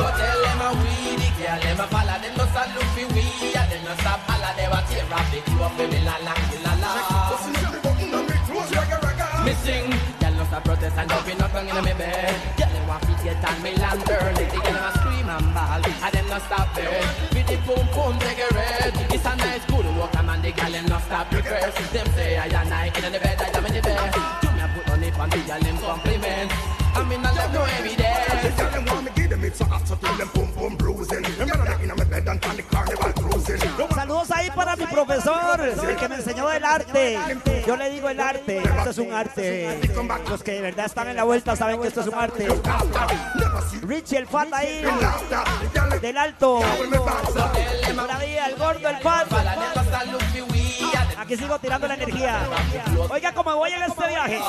[0.00, 3.52] Go tell them a weedy girl, them a follow them look me weed.
[3.52, 5.38] Them no stop all of them a tear from the
[5.76, 6.32] baby la la
[6.64, 7.25] la la.
[9.46, 9.86] Me sing,
[10.18, 12.34] girl no stop protest and jumping up and in me bed.
[12.58, 15.86] Girl them want fit get on me lantern, the girl them a scream and bawl,
[15.86, 16.98] and them no stop there.
[17.30, 18.90] With the take a red.
[19.14, 21.78] It's a nice good walk, and man the girl them no stop reverse.
[21.94, 24.14] Them say I and I in the bed, I am in the bed.
[24.42, 26.52] Do me a put on it and the girl them compliment.
[26.96, 28.56] I mean I love no evidence.
[28.56, 31.22] Tell them want me give them it so till them boom boom bruising.
[31.22, 32.56] Them gonna in my bed and on
[34.56, 37.18] para mi profesor, el que me enseñó el arte.
[37.66, 39.80] Yo le digo el arte, esto es un arte.
[40.28, 42.48] Los que de verdad están en la vuelta saben que esto es un arte.
[43.82, 44.82] Richie, el fat ahí,
[46.00, 46.60] del alto.
[48.18, 49.28] Ahí, el gordo, el fat.
[51.18, 52.48] Aquí sigo tirando la energía.
[53.10, 54.40] Oiga, cómo voy en este viaje.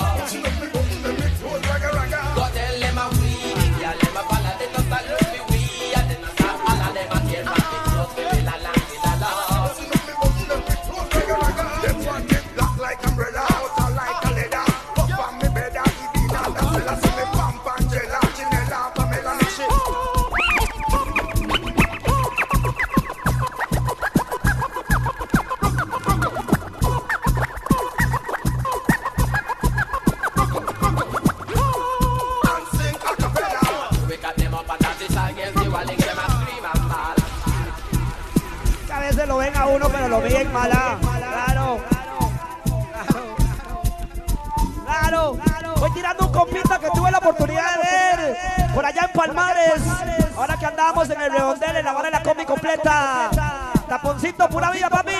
[54.58, 55.14] Pura vida, papi.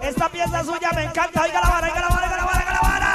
[0.00, 1.42] Esta pieza suya me encanta.
[1.42, 3.12] Oiga la vara, oiga la vara, oiga la vara, oiga la vara.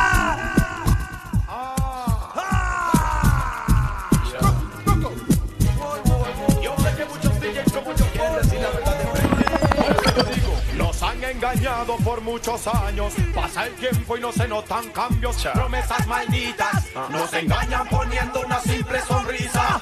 [10.76, 13.14] Nos han engañado por muchos años.
[13.34, 15.38] Pasa el tiempo y no se notan cambios.
[15.54, 19.80] Promesas malditas nos engañan poniendo una simple sonrisa.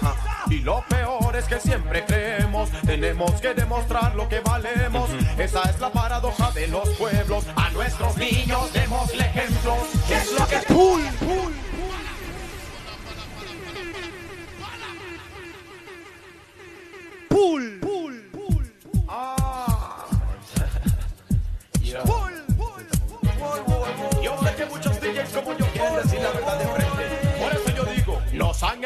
[0.56, 5.10] Y lo peor es que siempre creemos, tenemos que demostrar lo que valemos.
[5.38, 7.44] Esa es la paradoja de los pueblos.
[7.58, 9.80] A nuestros niños démosle ejemplos.
[10.08, 11.54] ¿Qué es lo que Pull, Pull,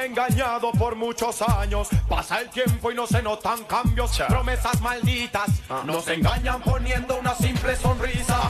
[0.10, 1.88] engañado por muchos años.
[2.08, 4.20] Pasa el tiempo y no se notan cambios.
[4.28, 5.50] Promesas malditas
[5.86, 8.50] nos engañan poniendo una simple sonrisa.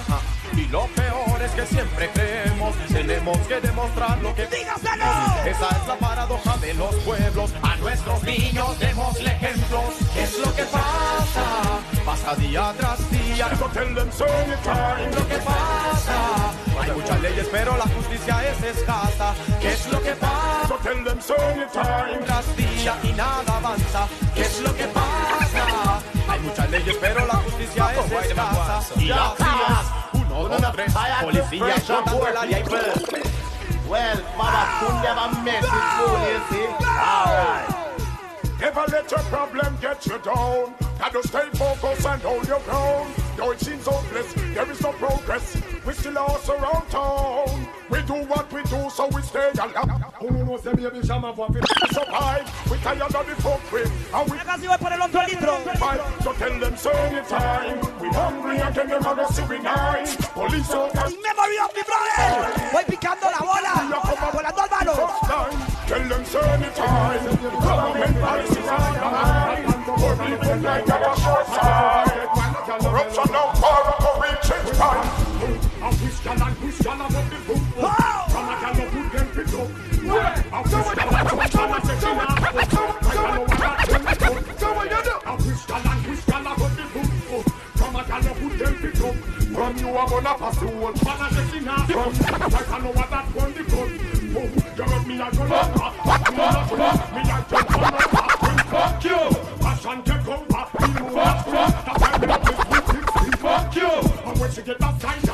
[0.55, 5.05] Y lo peor es que siempre creemos, tenemos que demostrar lo que ¡Dígaselo!
[5.45, 7.51] Esa es la paradoja de los pueblos.
[7.61, 9.93] A nuestros niños démosle ejemplos.
[10.13, 11.79] ¿Qué es lo que pasa?
[12.05, 13.49] Pasa día tras día.
[13.49, 15.15] Time.
[15.15, 16.51] lo que pasa?
[16.81, 19.33] Hay muchas leyes, pero la justicia es escasa.
[19.61, 20.75] ¿Qué es lo que pasa?
[22.25, 24.07] Tras día y nada avanza.
[24.33, 26.01] ¿Qué es lo que pasa?
[26.27, 28.83] Hay muchas leyes, pero la justicia es escasa.
[28.97, 29.98] Y así
[30.39, 30.45] es.
[30.45, 31.23] Uno, dos.
[31.23, 32.63] Policía, chapa el área y
[33.89, 36.67] Well, Mama soon never mess with fool, you see.
[36.85, 37.79] Alright.
[38.59, 40.75] Never let your problem get you down.
[40.99, 43.13] Gotta stay focused and hold your ground.
[43.35, 45.57] Though it seems hopeless, there is no progress.
[45.85, 47.78] We still are around town.
[47.89, 50.13] We do what we do, so we stay alive.
[50.19, 52.45] Who knows the baby shama for fit survive?
[52.69, 55.57] We tired of the fuck with, and we casi voy el otro litro.
[56.23, 57.79] So tell them so anytime.
[57.99, 60.05] We hungry and them never go see we nine.
[60.33, 62.69] Police out memory of the brother.
[62.71, 63.73] Voy picando la bola.
[64.33, 65.09] Volando al balón.
[65.87, 67.25] Tell them so anytime.
[67.59, 69.65] Government policies are behind.
[69.85, 72.27] For people like our short side.
[72.81, 75.28] Corruption now far to reach its time.
[75.81, 77.63] A Christian and Christian about the book.
[77.77, 77.89] Oh!
[78.29, 79.69] From a gal of good them pick up.
[80.51, 82.27] A Christian and Christian and section up.
[82.29, 82.51] I
[83.31, 84.43] know what I tell you.
[84.59, 85.15] So what you do?
[85.23, 87.45] A Christian and Christian about the book.
[87.79, 89.15] From a gal of good them pick up.
[89.49, 91.87] From you I'm gonna pass the whole man a section up.
[91.87, 93.89] From I know what that one the gun.
[94.29, 95.47] Boom, you got me a gun.
[95.79, 96.95] Fuck me a gun.
[97.15, 98.35] Me a jump on a top.
[98.67, 99.21] Fuck you.
[99.63, 100.63] Passion take over.
[100.91, 101.51] You want to.
[101.55, 103.39] That's why me a play with six.
[103.39, 103.91] Fuck you.
[104.27, 105.28] And when she get that sign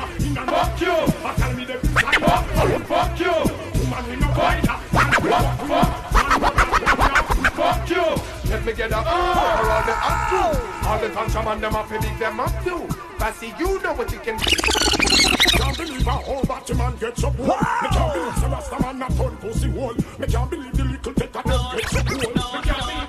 [8.78, 9.10] Let me for
[9.72, 10.86] all the up.
[10.86, 12.88] All the contraband them up, big them up too.
[13.40, 14.44] See, you know what you can do.
[15.58, 17.40] Can't believe a whole batch of man gets up.
[17.40, 19.96] Me can't believe some rasta man not turn pussy hole.
[20.20, 22.06] Me can't believe the little take a them gets up.
[22.06, 23.05] Me can't believe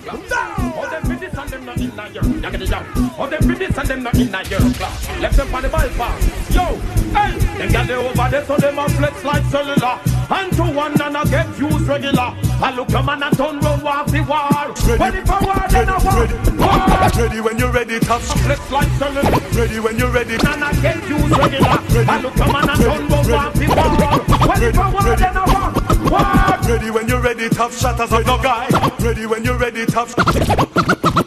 [0.00, 0.18] class.
[0.76, 2.08] All them for and them not in a.
[2.42, 3.14] Yaggedy yow.
[3.18, 5.20] All them for and them not in a your class.
[5.20, 6.54] Left them on the bypass.
[6.54, 6.64] Yo,
[7.14, 9.98] hey, them got them over there so them a flex like cellular.
[10.30, 12.34] And to one and I get used regular.
[12.60, 14.74] I look a man and turn round off the war.
[14.98, 16.28] When if a war then a war.
[16.58, 16.88] War.
[17.16, 18.24] Ready when you're ready, tough.
[18.44, 19.40] Flex like cellular.
[19.52, 20.34] Ready when you're ready.
[20.34, 21.78] And I get used regular.
[22.08, 24.48] I look a man and turn round off the war.
[24.48, 25.77] When if a war then a war.
[26.10, 26.20] War.
[26.68, 28.68] Ready when you're ready, tough shatters of no guy.
[29.00, 30.16] Ready when you're ready, tough.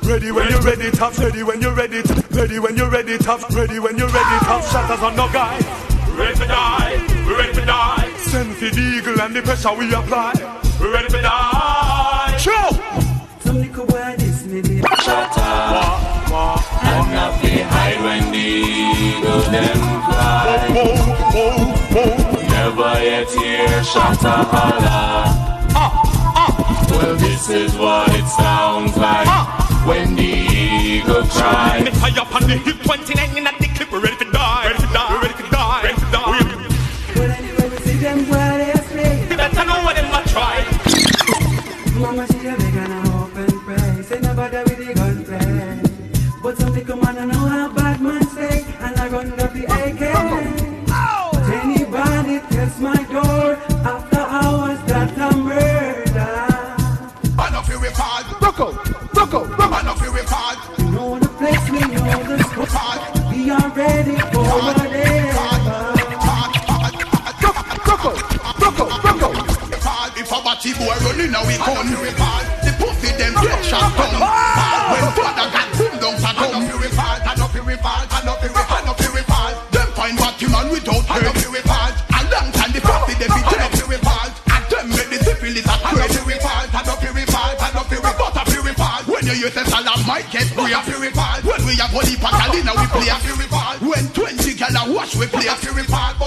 [0.03, 1.17] Ready when you're ready, tough.
[1.19, 2.01] Ready when you're ready.
[2.32, 3.43] Ready when you're ready, tough.
[3.55, 5.57] Ready when you're ready, tough shatters on no guy.
[6.17, 7.23] Ready to die.
[7.27, 8.13] We ready to die.
[8.17, 10.34] Send for the eagle and the pressure we apply.
[10.82, 12.38] We ready to die.
[12.38, 13.01] Show.
[13.39, 14.61] Some little boy this me
[15.03, 16.32] shut up
[16.84, 21.70] And not be hide when the eagle them fly
[22.74, 24.24] Never hear shots.
[26.89, 29.28] Well, this is what it sounds like
[29.86, 31.84] when the eagle cries.
[31.84, 32.55] Me up on the
[32.86, 33.51] 29 in a
[95.01, 96.20] Watch we play a fury part.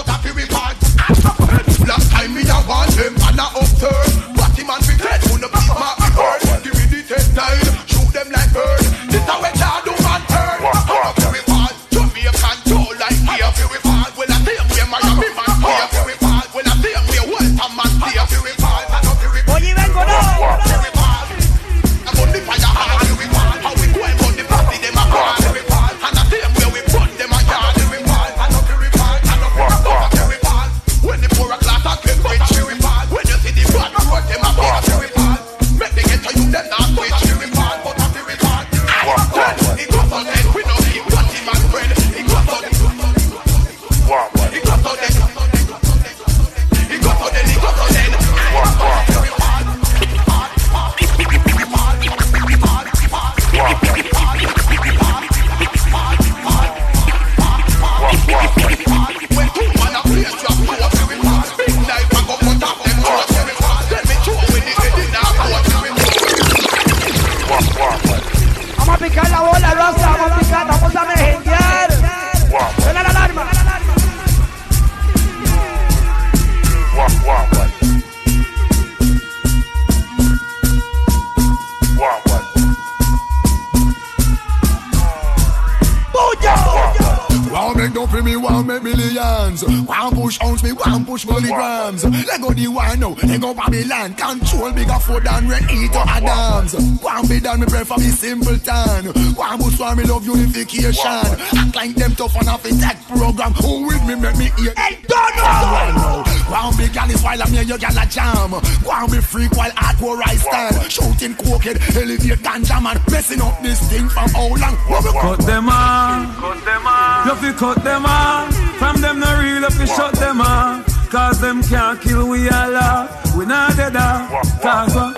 [112.85, 114.77] man pressing up this thing from how long?
[115.25, 116.37] Cut them off.
[116.37, 117.25] Cut them off.
[117.25, 118.53] You fi cut them off.
[118.77, 120.85] From them no real, you fi shut them off.
[121.09, 123.09] Cause them can't kill we Allah.
[123.35, 124.29] We not dead ah,
[124.61, 125.13] Cause uh,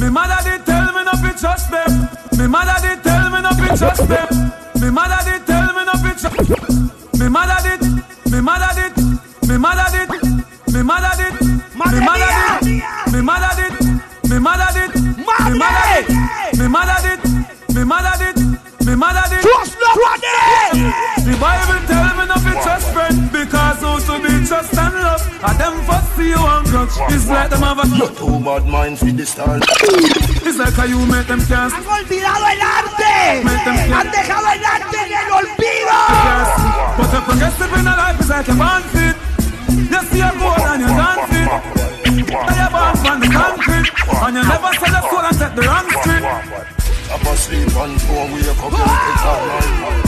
[0.00, 1.90] me mother did tell me not to trust them.
[2.38, 4.47] Me mother did tell me not to trust them.
[25.40, 26.90] I them first see you on grudge.
[27.14, 29.62] It's like them have a you too bad mind for this time.
[29.62, 31.78] It's like how you make them cast.
[31.78, 33.46] Has olvidado el arte.
[33.46, 34.02] Make them cast.
[34.02, 35.98] Has dejado el arte en el olvido.
[36.98, 39.16] But a progressive in a life is like a man fit.
[39.78, 41.48] You see a goal and you dance it.
[42.18, 45.86] you're a man the concrete, and you never sell a soul and set the wrong
[46.02, 46.24] street.
[47.14, 50.07] I'm asleep and go away, come to the time.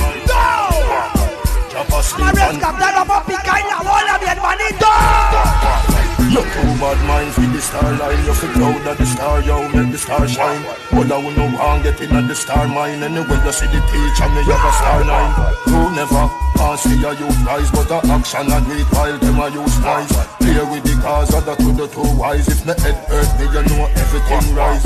[6.31, 9.91] You're too bad mind with the starline You're fit proud of the star, you make
[9.91, 10.63] the star shine.
[10.93, 13.03] But I will no wrong getting at the star mine.
[13.03, 15.33] Anyway, you see the teacher, me have a star nine.
[15.67, 19.49] Who never can see a youth rise But the action and great while them a
[19.49, 22.47] use knives Play with the cause, other to the two wise.
[22.47, 24.85] If my head hurt me, you know everything rise.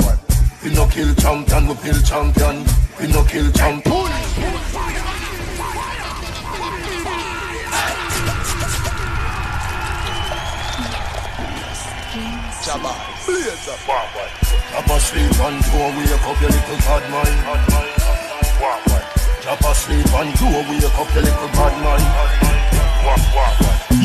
[0.63, 2.65] We no kill champion, we kill champion.
[2.99, 5.04] We no kill champion
[12.65, 12.89] Jah boy,
[13.27, 14.25] blaze up, boy.
[14.71, 17.37] Chopper sleep and go wake up your little bad mind.
[18.59, 19.01] Wah wah.
[19.41, 22.54] Chopper sleep and go wake up your little bad mind.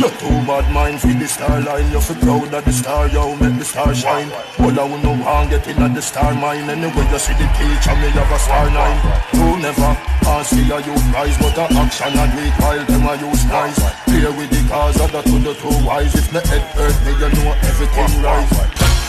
[0.01, 1.91] You too bad mind for the star line.
[1.93, 4.33] You feel proud of the star, you make the star shine.
[4.61, 6.71] All I will know I'm getting at the star mine.
[6.71, 8.97] Anyway, you see the teacher, me have a star nine.
[9.37, 9.93] You never,
[10.25, 13.77] I see a you rise, but a action and weak while them I use nice.
[14.09, 16.15] Play with the cars, other to the two wise.
[16.15, 18.49] If my head hurt me, you know everything right.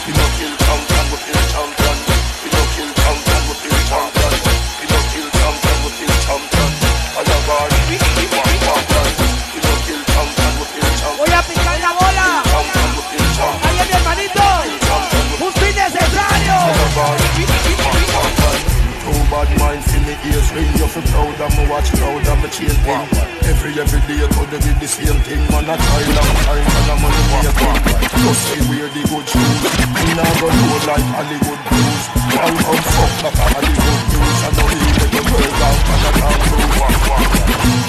[0.07, 0.83] You know kill, come,
[1.23, 1.40] kill.
[19.31, 20.51] Bad mind for me ears.
[20.51, 23.07] Ring You feel proud of me watch proud of me chain thing.
[23.47, 25.39] Every every day the with the same thing.
[25.47, 27.55] Man I try long time and on the making
[28.11, 29.59] Just say wear the good shoes.
[29.95, 32.03] Me nah go do like Hollywood blues.
[32.35, 36.03] One come fuck like a Hollywood news I know he make the world out and
[36.03, 36.75] I can't prove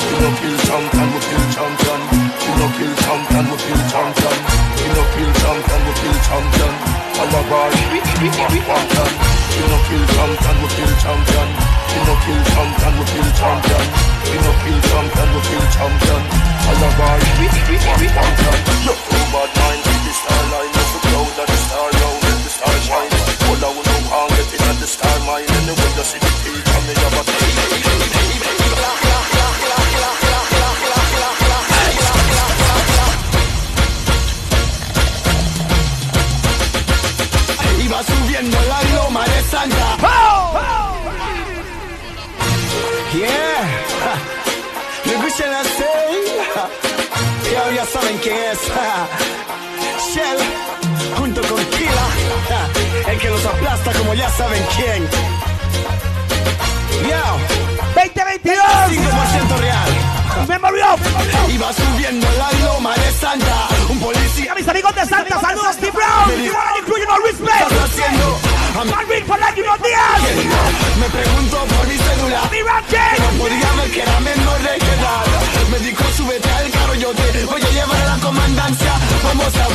[0.06, 2.00] We no kill champion, we kill champion.
[2.38, 4.36] We no kill champion, we kill champion.
[4.78, 6.91] We no kill champion, we kill champion
[7.22, 11.48] Our we we we We no kill champion, we kill champion.
[11.86, 13.84] We no kill champion, we kill champion.
[14.26, 16.22] We no kill champion, we kill champion.
[16.66, 18.71] Our we we we champion Yo,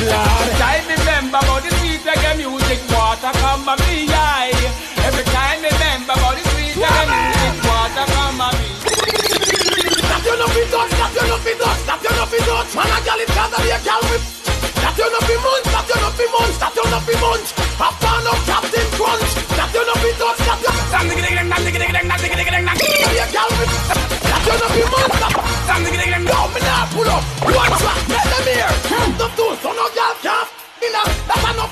[0.05, 0.56] Vamos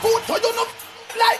[0.05, 0.65] you.
[1.15, 1.39] Like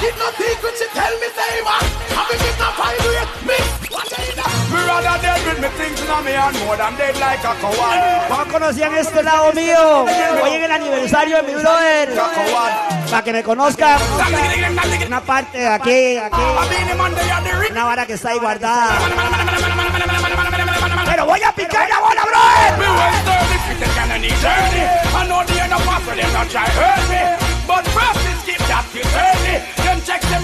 [0.00, 0.74] keep no secret.
[0.78, 1.84] She tell me say man,
[2.16, 3.64] having it a five way mix.
[3.92, 4.48] What you know?
[4.72, 8.28] Me rather dead with me things in me and more than dead like a coward.
[8.28, 10.06] ¿Cómo conocían este lado mío?
[10.42, 12.08] Hoy en el aniversario de mi brother.
[13.10, 14.00] Para que me conozcan.
[15.06, 16.40] Una parte de aquí, aquí.
[17.70, 18.98] Una vara que está ahí guardada.
[21.06, 22.58] Pero voy a picar la bola, brother.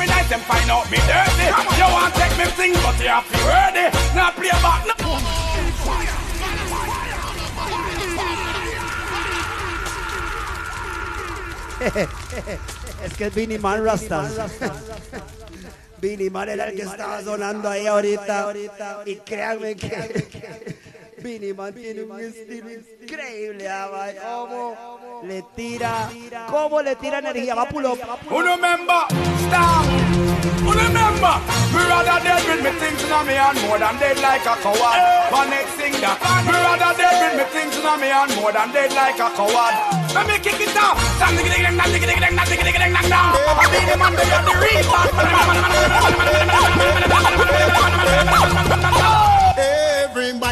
[0.04, 1.46] Them check them in night, them find out me dirty.
[1.78, 3.90] You want take me thing, but you have to ready.
[4.14, 4.86] Now play back.
[4.86, 4.94] No.
[13.04, 14.32] Es que es Vinny Man Rastas.
[16.00, 18.52] Vinny Man era el que estaba sonando ahí ahorita.
[19.06, 20.73] Y créanme que
[21.24, 23.66] Vinny Man tiene un estilo increíble.
[23.66, 23.88] ah,
[24.22, 24.76] Cómo
[25.24, 26.10] le tira,
[26.50, 27.54] cómo le tira energía.
[27.54, 27.98] Va pull up.
[28.28, 29.06] Who remember?
[29.48, 29.86] Stop.
[30.60, 31.40] Who remember?
[31.72, 35.00] Me rather dead with me things in me and more than dead like a coward.
[35.32, 36.20] One next thing that.
[36.44, 39.74] Me rather dead with me things in me and more than dead like a coward.
[40.12, 41.00] Let me kick it off.
[41.16, 43.32] Stand diggy diggy ding dang diggy diggy ding dang diggy diggy ding dang dang.
[43.32, 44.52] I be the man that got the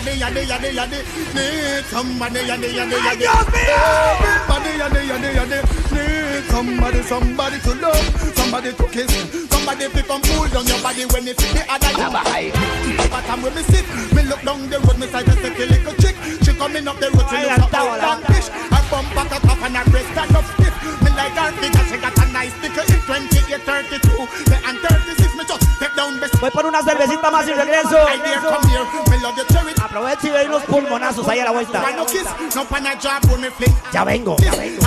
[0.05, 0.99] Everybody, yaddy, yaddy, yaddy,
[1.33, 3.27] need somebody, yaddy, yaddy, yaddy.
[3.63, 5.59] Everybody, yaddy, yaddy, yaddy,
[5.95, 9.13] need somebody, somebody to love, somebody to kiss,
[9.49, 12.51] somebody to come pull down your body when you see the other guy.
[13.11, 15.95] But time when me sit, me look down the road, me sight a sexy little
[15.95, 16.17] chick.
[16.43, 18.51] She coming up the road, she look so old and fish.
[18.51, 20.62] I bump back a top and I breast stand up.
[21.03, 21.35] Me like
[21.89, 22.55] she got a nice
[23.53, 24.29] in 32.
[24.67, 25.73] And 36, me just.
[26.41, 27.99] Voy por una cervecita más y regreso.
[29.83, 31.83] Aprovecho y doy unos pulmonazos ahí a la vuelta.
[33.93, 34.83] Ya vengo, ya vengo.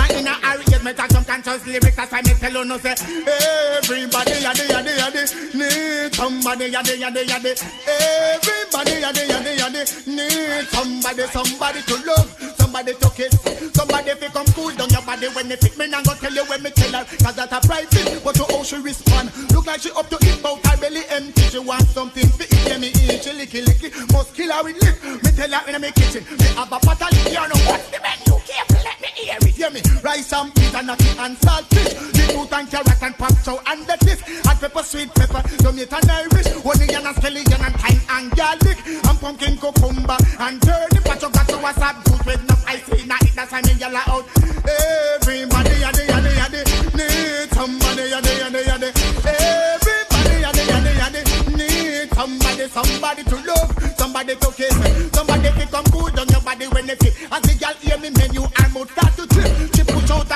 [10.72, 12.55] Somebody, somebody to love.
[12.66, 13.32] Somebody took it.
[13.74, 15.86] Somebody fi come cool down your body when they fit me.
[15.86, 18.24] Go tell you when me tell her, cause that a private.
[18.24, 21.42] But to how she respond, look like she up to it, but her belly empty.
[21.42, 23.22] She want something fi eat, yeah me eat.
[23.22, 25.22] She licky licky, must kill her with lip.
[25.22, 27.14] Me tell her in my kitchen, me have a pot of.
[27.26, 28.34] You know what's the menu?
[28.46, 28.75] Careful,
[29.16, 29.56] hear it.
[29.56, 29.80] Hear me?
[30.02, 31.94] Rice and peas and nutty and salt fish.
[32.12, 34.20] Beetroot and carrot and pop chow and lettuce.
[34.44, 36.46] Hot pepper, sweet pepper, tomato and Irish.
[36.60, 38.78] Onion and scallion and thyme and garlic.
[38.86, 41.04] And pumpkin cucumber and turnip.
[41.04, 43.34] But you got to a sap juice with enough ice in it.
[43.34, 44.24] That's why me yell out.
[44.66, 46.60] Everybody, yaddy, yaddy, yaddy.
[46.96, 48.90] Need somebody, yaddy, yaddy, yaddy.
[49.24, 51.22] Everybody, yaddy, yaddy, yaddy.
[51.56, 53.70] Need somebody, somebody to love.
[53.96, 54.76] Somebody to kiss.
[54.78, 55.08] Me.
[55.12, 57.14] Somebody to come good on your body when they fit.
[57.30, 58.90] As the girl hear me menu, I must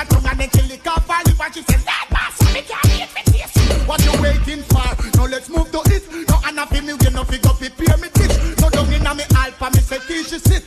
[0.01, 2.61] her tongue and then she lick off her lip and she says, that boss, me
[2.61, 3.57] can't eat me taste.
[3.87, 4.89] What you waiting for?
[5.17, 6.03] Now let's move to it.
[6.29, 8.37] No Anna fi me, you know fi go prepare me dish.
[8.59, 10.60] No down inna me alpha, me say till she sit.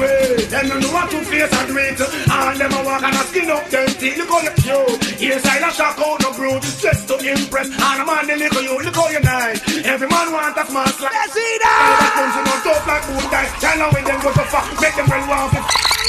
[0.00, 2.00] You them know what to face and do it.
[2.00, 4.16] And them a walk and a skin up them teeth.
[4.16, 5.20] Look how you cute.
[5.20, 6.62] Yes, I a shock out no brood.
[6.62, 7.68] Just to impress.
[7.68, 9.60] And a man they look you, look how you nice.
[9.84, 11.12] Every man want a smart slack.
[11.12, 11.72] Vecina!
[12.00, 13.52] That comes in on top like boot dice.
[13.60, 15.99] Tell them when them go to fuck, make them well want to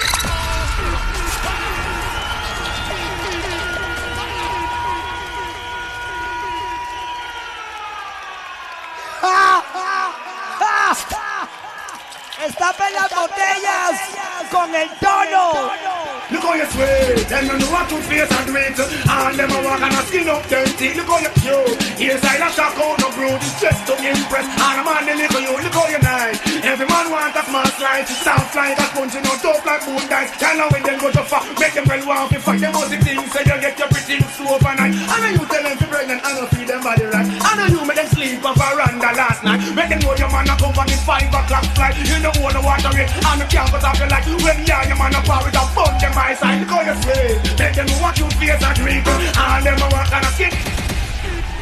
[13.21, 14.20] botellas
[14.51, 15.71] con el tono.
[16.31, 17.27] Look how you sweet.
[17.27, 18.79] Them no know what to face and do it.
[18.79, 20.95] And them a walk and a skin up them teeth.
[20.95, 21.75] Look how you cute.
[21.99, 23.39] Inside a shock out no brood.
[23.59, 24.47] Just to impress.
[24.47, 25.51] And a man they look you.
[25.59, 26.39] Look how you nice.
[26.63, 28.07] Every man want a small slice.
[28.07, 29.15] It sounds like a sponge.
[29.15, 30.31] You know, dope like boom dice.
[30.39, 31.43] Tell them when them go to fuck.
[31.59, 32.59] Make them well want to fight.
[32.63, 33.27] Them must things.
[33.31, 34.95] Say you get your pretty slow overnight.
[34.95, 37.27] And then you tell them to pregnant and you feed them body right.
[37.27, 39.59] And then you make them sleep on veranda last night.
[39.75, 41.99] Make them know your man a come from the five o'clock flight.
[42.07, 43.11] You know want to water it.
[43.11, 44.23] And the campus of your life.
[44.43, 46.65] When you your man a power with a bun them my side.
[46.65, 47.59] How you sweet.
[47.59, 49.05] Make them what you face and drink.
[49.07, 50.80] And them a walk and a skin.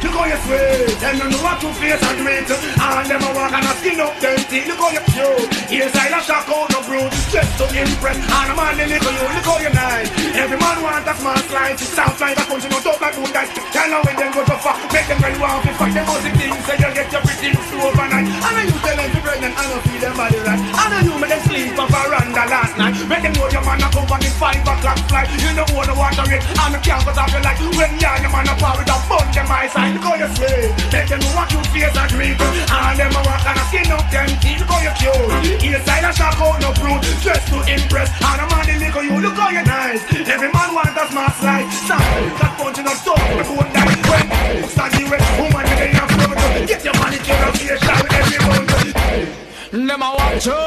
[0.02, 3.20] Look how you sweet, them no know what to face and greet And ah, them
[3.20, 4.66] a walk and a skin up them teeth.
[4.66, 8.54] Look how you cute, inside a shock out no brood Just to impress, and a
[8.56, 11.92] man they look you Look how you nice, every man want a small slice It
[11.92, 14.56] sounds like a country, no talk like good guys Tell them when them go to
[14.60, 15.94] fuck, make them ready want to fight.
[15.94, 17.48] Them must things, say you get your pretty
[17.80, 18.26] overnight.
[18.28, 20.60] And then you tell them to pregnant and you feed them body right.
[20.60, 22.94] And then you make them sleep on veranda last night.
[23.08, 25.28] Make them know your man a come from the five o'clock flight.
[25.38, 28.32] You know what the water it, and the campus of your life When you your
[28.34, 31.58] man a power a bun them my Look how you sweet, make them what you
[31.74, 34.94] face and drink And them a walk and a skin up them teeth how you
[34.94, 37.02] cute, inside a shock out no fruit.
[37.18, 40.74] Just to impress, and a man look at you Look how you nice, every man
[40.74, 42.02] want a smart slide Sound,
[42.38, 44.26] that punching up so the phone die When,
[44.70, 45.02] stand the
[45.42, 48.70] woman you in your front Get your money to the facial every month
[49.70, 50.60] Them a watch you.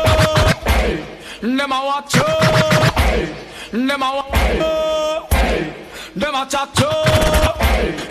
[1.57, 3.87] Them a watch you.
[3.87, 6.21] Them a watch you.
[6.21, 7.13] Them a chat you.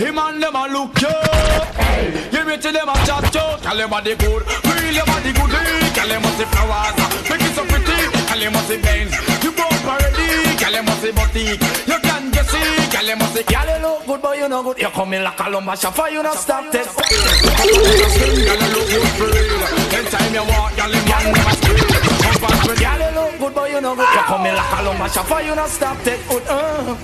[0.04, 1.01] Him and them a look
[3.72, 3.88] chat you.
[3.88, 4.42] Tell them body good.
[4.44, 5.50] Feel your body good.
[5.50, 5.92] Eh?
[5.94, 6.94] Tell them must see flowers.
[6.98, 7.98] Uh, make it so pretty.
[8.28, 9.12] Tell them must see veins.
[9.42, 10.56] You broke already.
[10.56, 11.62] Tell them must see boutique.
[11.86, 12.90] You can just see.
[12.90, 13.42] Tell them must see.
[13.42, 14.78] Girl you look good but you no good.
[14.78, 16.08] You come in like a lumber shaffer.
[16.10, 16.88] You not stop this.
[16.94, 17.06] Girl
[17.64, 19.62] you look good real.
[19.96, 22.11] Anytime you walk, girl you man never scream.
[22.42, 24.08] Past me, girl you look good but you no good.
[24.14, 25.40] You come in like a lumber shaffer.
[25.42, 26.42] You not stop take good.
[26.48, 26.96] Uh.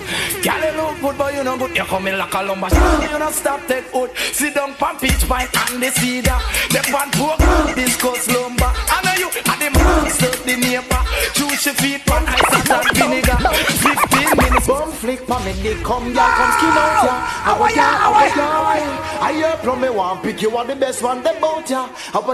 [0.43, 1.77] You look good but you no good.
[1.77, 3.13] You come in like a lumber shaffer.
[3.13, 4.11] You not stop take good.
[4.17, 6.39] Sit down pan peach pine and the cedar.
[6.75, 7.39] The pan pork
[7.75, 8.71] discuss lumber.
[8.91, 11.03] I know you are the master, the neighbor.
[11.35, 13.39] Choose your feet on ice and vinegar.
[13.79, 14.67] Fifteen minutes.
[14.67, 17.15] Bum flick pa me dick come ya come skin out ya
[17.47, 18.98] How ya, how ya
[19.29, 21.87] I hear from me one pick you are the best one them bout ya.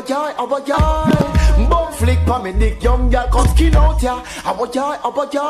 [0.08, 4.22] Ya, how ya Bum flick pa me dick young girl come skin out ya.
[4.22, 5.42] How ya, how ya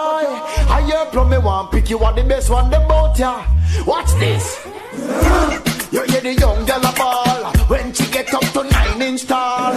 [0.73, 3.45] I hear from me one pick you are the best one them bout ya.
[3.87, 4.59] Watch this.
[5.93, 9.75] You hear the young girl a ball When she get up to nine inch tall.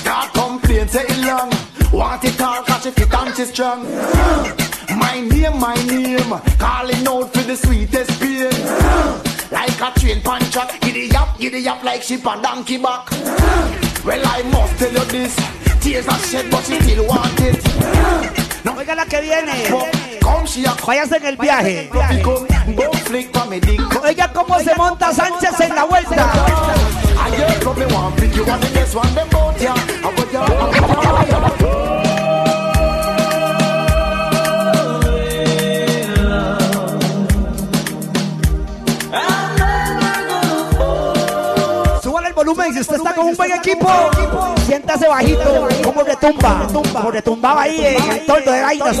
[0.00, 1.52] Start complain say it long.
[1.92, 3.84] Want it all cause she fit and she strong.
[4.98, 10.70] My name, my name Calling out for the sweetest pain Like a train punch up
[10.80, 13.10] Giddy up, giddy up like sheep on donkey back
[14.04, 15.34] Well I must tell you this.
[15.80, 17.62] Tears are shed but she still want it.
[18.76, 19.52] Oiga la que viene.
[20.86, 21.90] Váyase en el viaje.
[24.02, 26.32] Oiga cómo se monta Sánchez en la vuelta.
[42.44, 43.88] Volumen si usted está con un buen equipo.
[44.66, 49.00] Siéntase bajito, como retumba, como retumbaba ahí en el de vainas.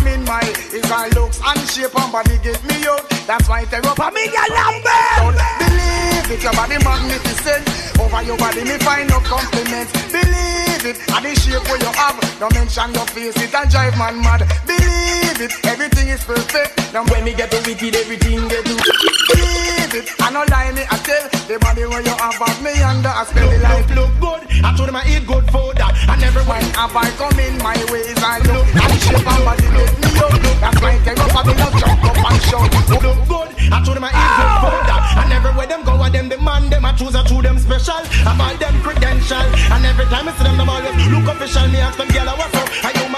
[0.71, 3.03] Is her looks and shape and body get me out.
[3.27, 5.19] That's why I tell you, Familia Lambert.
[5.19, 7.67] Don't believe it, your body magnificent.
[7.99, 9.91] Over your body, me find no compliments.
[10.15, 12.15] Believe it, and the shape where you have.
[12.39, 14.47] Don't mention your face, it and drive man mad.
[14.63, 16.93] Believe it, everything is perfect.
[16.93, 20.87] Now when me get to wicked, everything get to Believe it, I no lie me,
[20.87, 21.27] I tell.
[21.51, 24.20] The body where you have, have me under a spell the life look good.
[24.63, 25.79] I told them I eat good food.
[25.79, 29.67] uh, And everyone Have I come in my ways I look And shape and body
[29.73, 32.69] make me up That's why they up and me just jump up and shout
[33.01, 33.49] look good.
[33.71, 34.87] I told them I eat good food.
[34.91, 36.85] uh, And everywhere them go, and them demand them.
[36.85, 37.97] I choose, I choose them special.
[38.27, 39.41] I buy them credential.
[39.73, 41.67] And every time I see them, them always look official.
[41.71, 42.67] Me ask them, girl, what's up?
[42.85, 43.10] I human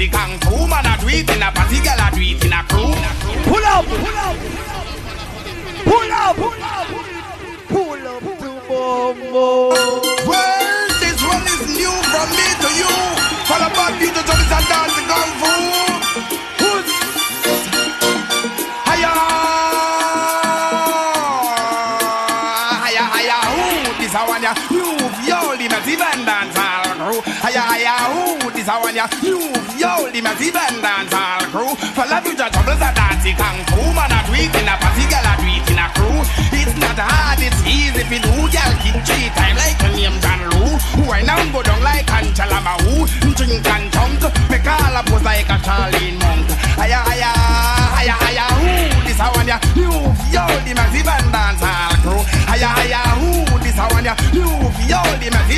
[0.00, 2.52] dancey kung fu Man a do it in a party girl a do it in
[2.52, 2.94] a crew.
[3.44, 4.36] Pull up, pull up,
[5.84, 6.86] pull up, pull up,
[7.68, 9.70] pull up to Bombo.
[10.26, 12.92] Well, this one is new from me to you.
[13.50, 15.79] The bad you just troubles a dancey kung fu
[28.70, 29.06] a one ya.
[29.22, 29.38] You
[29.74, 31.74] yo the massive and dancehall crew.
[31.94, 33.82] For love you just troubles a dancey kung fu.
[33.90, 36.22] Man a do it in a party girl a do it in a crew.
[36.54, 38.72] It's not hard it's easy if you do Girl.
[38.82, 40.70] Kick three time like her name John Lou
[41.06, 45.50] Why now go down like Angela Mahu Drink and chunk Make all a pose like
[45.50, 46.46] a Charlene Monk.
[46.78, 47.30] Hiya hiya
[47.98, 48.70] hiya hiya who
[49.02, 49.58] this a one ya?
[49.74, 49.90] You
[50.30, 52.22] yo the massive and dancehall crew.
[52.46, 54.14] Hiya hiya who this a one ya?
[54.30, 54.46] You
[54.86, 55.49] yo the massive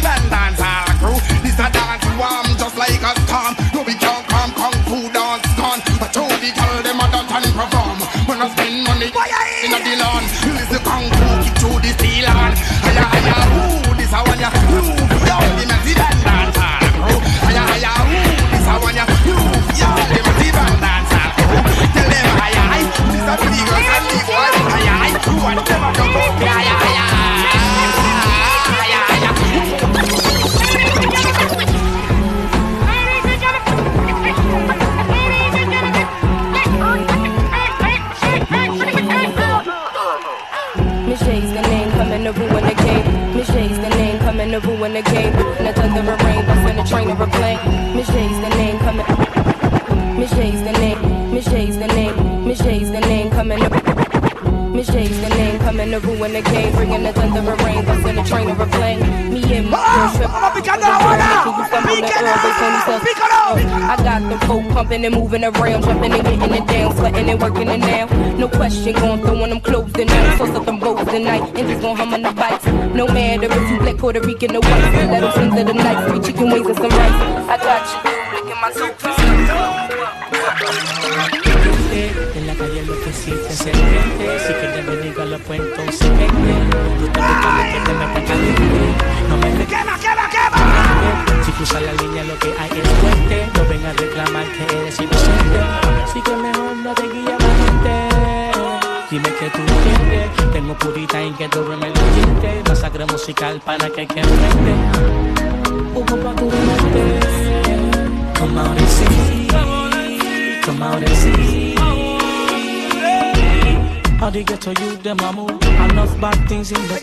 [50.22, 53.72] Miss J's the name, Miss J's the name, Miss J's the name, coming up.
[54.70, 56.72] Miss J's the name, coming to ruin the game.
[56.76, 59.00] Bringing the thunder of rain, bust in a train or a plane.
[59.34, 60.30] Me and my girl trip.
[60.30, 60.62] I
[64.04, 67.68] got the folk pumping and moving around, jumping and getting it down, sweating and working
[67.68, 68.06] it now.
[68.36, 70.38] No question, going throwing them clothes tonight.
[70.38, 72.64] Sauce up them boats tonight, and just gon' hum on the bikes.
[72.94, 75.10] No matter if you black, Puerto Rican, or white.
[75.10, 77.18] Let them send to the night, three chicken wings and some rice.
[77.50, 77.98] I got you,
[78.38, 79.81] licking my toe.
[83.12, 86.54] La siente se siente Si quieres venir a lo pues entonces vente
[86.98, 88.62] Tú te buscas lo que te mete caliente
[89.28, 93.48] No me quema, quema, quema Si cruzas la línea lo que hay es fuerte.
[93.54, 95.58] No vengas a reclamar que eres inocente.
[96.04, 97.92] Así que mejor no te guíes la gente.
[99.10, 102.62] Dime que tú entiendes Tengo purita en que doble me lo siente.
[102.68, 104.72] Masacre musical para que que enfrente.
[105.94, 107.20] Humo pa' tu mente.
[108.38, 109.48] Come out and see
[110.64, 112.11] Come out and see
[114.22, 114.54] Venga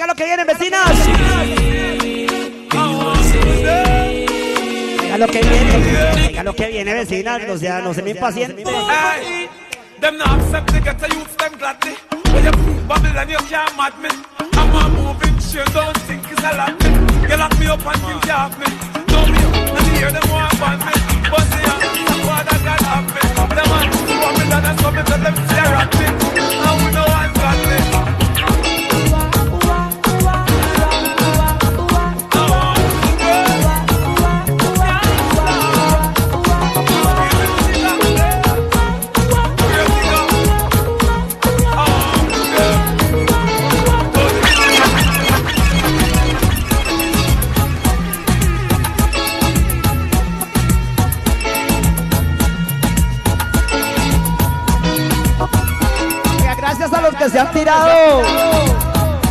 [0.07, 0.89] lo que viene, vecinas.
[5.01, 6.13] Venga lo que viene.
[6.15, 7.41] Venga lo que viene, vecinas.
[7.49, 8.63] O sea, no se me impaciente.
[8.63, 9.49] Hey,
[9.99, 11.97] them not accept to get a youth them gladly.
[12.31, 14.07] When you prove Babylon, you can't mad me.
[14.53, 16.71] I'm a moving shit, don't think it's a lot.
[17.29, 18.65] You lock me up and think you have me.
[19.11, 19.43] Know me,
[19.75, 20.93] and you hear them want ban me.
[21.29, 23.21] But see, I'm what I got have me.
[23.35, 26.07] Them man who Babylon and come into them stare at me.
[57.19, 58.21] Que se han tirado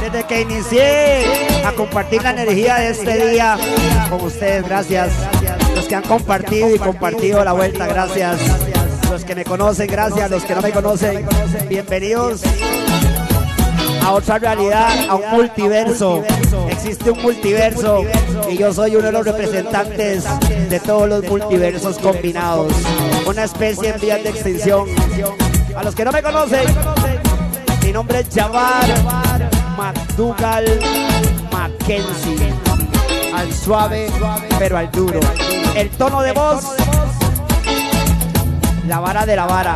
[0.00, 1.24] desde que inicié
[1.64, 3.56] a compartir la energía de este día
[4.10, 4.64] con ustedes.
[4.68, 5.10] Gracias.
[5.74, 8.38] Los que han compartido y compartido la vuelta, gracias.
[9.10, 10.30] Los que me conocen, gracias.
[10.30, 11.26] Los que no me conocen,
[11.68, 12.42] bienvenidos
[14.04, 16.22] a otra realidad, a un multiverso.
[16.70, 18.04] Existe un multiverso
[18.50, 20.24] y yo soy uno de los representantes
[20.68, 22.70] de todos los multiversos combinados.
[23.26, 24.88] Una especie en vías de extinción.
[25.74, 26.66] A los que no me conocen,
[27.88, 28.86] Mi nombre es Javar
[29.78, 30.78] McDougall
[31.50, 32.52] Mackenzie.
[33.34, 34.10] Al suave,
[34.58, 35.20] pero al duro.
[35.74, 36.66] El tono de voz.
[38.86, 39.74] La vara de la vara.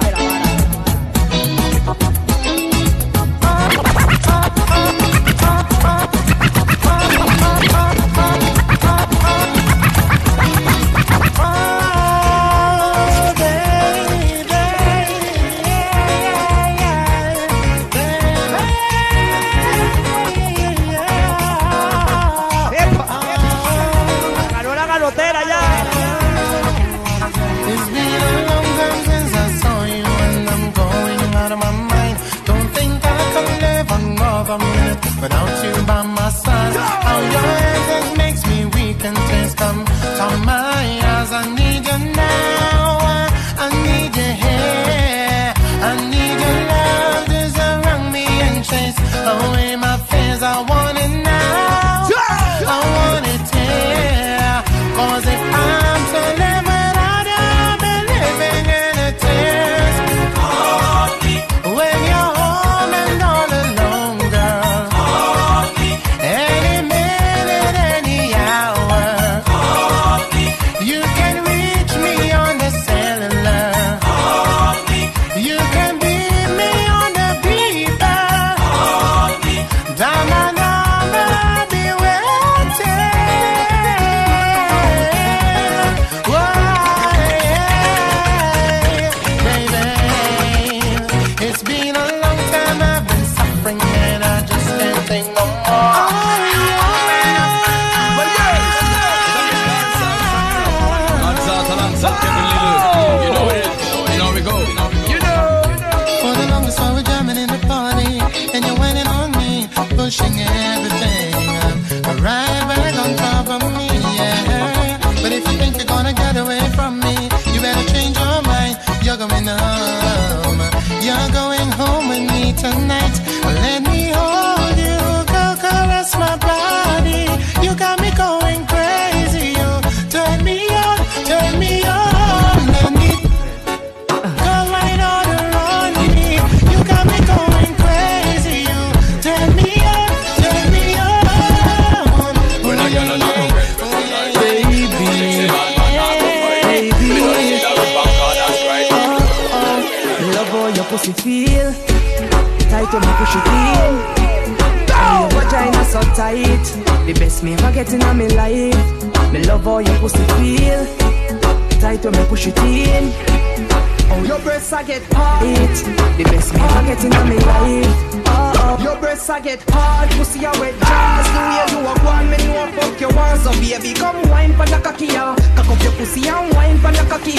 [169.29, 169.35] Oh.
[169.35, 170.11] I get hard.
[170.11, 173.53] Pussy a wet jams The way you a want me know fuck you want So
[173.61, 173.95] baby.
[173.95, 177.39] Come wine for the cocky Cock up your pussy and wine for the cocky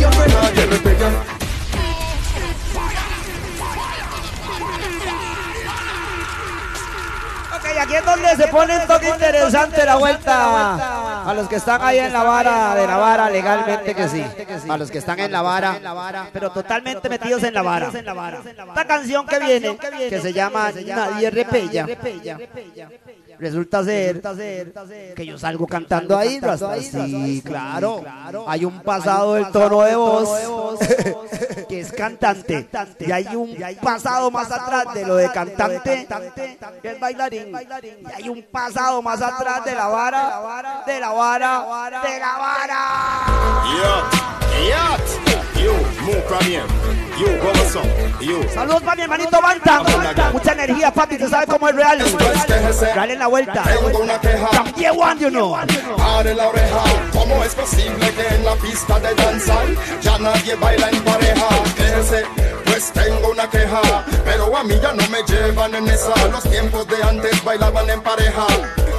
[0.00, 1.45] Your breasts
[7.76, 11.24] Ok, aquí es donde se pone un toque interesante la vuelta.
[11.28, 14.24] A los que están ahí en la vara, de la vara, legalmente que sí.
[14.68, 15.78] A los que están en la vara,
[16.32, 17.90] pero totalmente metidos en la vara.
[18.68, 19.76] Esta canción que viene,
[20.08, 21.86] que se llama Nadie Repella.
[23.38, 24.22] Resulta ser
[25.14, 26.40] que yo salgo cantando ahí.
[26.80, 28.02] Sí, claro.
[28.46, 30.78] Hay un pasado del tono de voz
[31.68, 32.68] que es cantante.
[33.00, 36.06] Y hay un pasado más atrás de lo de cantante
[36.82, 37.52] que es bailarín.
[37.52, 42.86] Y hay un pasado más atrás de la vara, de la vara, de la vara.
[45.68, 45.96] Up?
[48.52, 49.82] Saludos para mi hermanito Banta.
[50.32, 51.18] Mucha energía, papi.
[51.18, 51.98] Tú sabes cómo es real.
[52.94, 53.62] Dale en la vuelta.
[53.62, 54.48] Tengo una queja.
[54.50, 55.56] También one, you know.
[55.56, 56.82] Abre la oreja,
[57.12, 59.66] ¿cómo es posible que en la pista de danzar
[60.00, 61.48] ya nadie baila en pareja?
[61.76, 62.24] Quéjese,
[62.76, 66.12] pues tengo una queja, pero a mí ya no me llevan en esa.
[66.28, 68.46] Los tiempos de antes bailaban en pareja.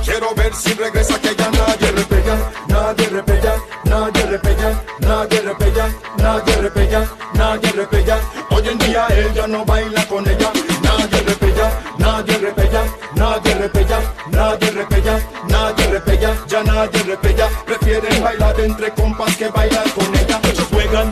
[0.04, 2.38] Quiero ver si regresa que ya nadie repella,
[2.68, 8.18] nadie repella, nadie repella, nadie repella, nadie repella, nadie repella.
[8.50, 10.52] Hoy en día él ya no baila con ella,
[10.82, 12.84] nadie repella, nadie repella,
[13.14, 14.00] nadie repella,
[14.32, 17.48] nadie repella, nadie repella, ya nadie repella.
[17.64, 20.37] Prefieren bailar entre compas que bailar con ella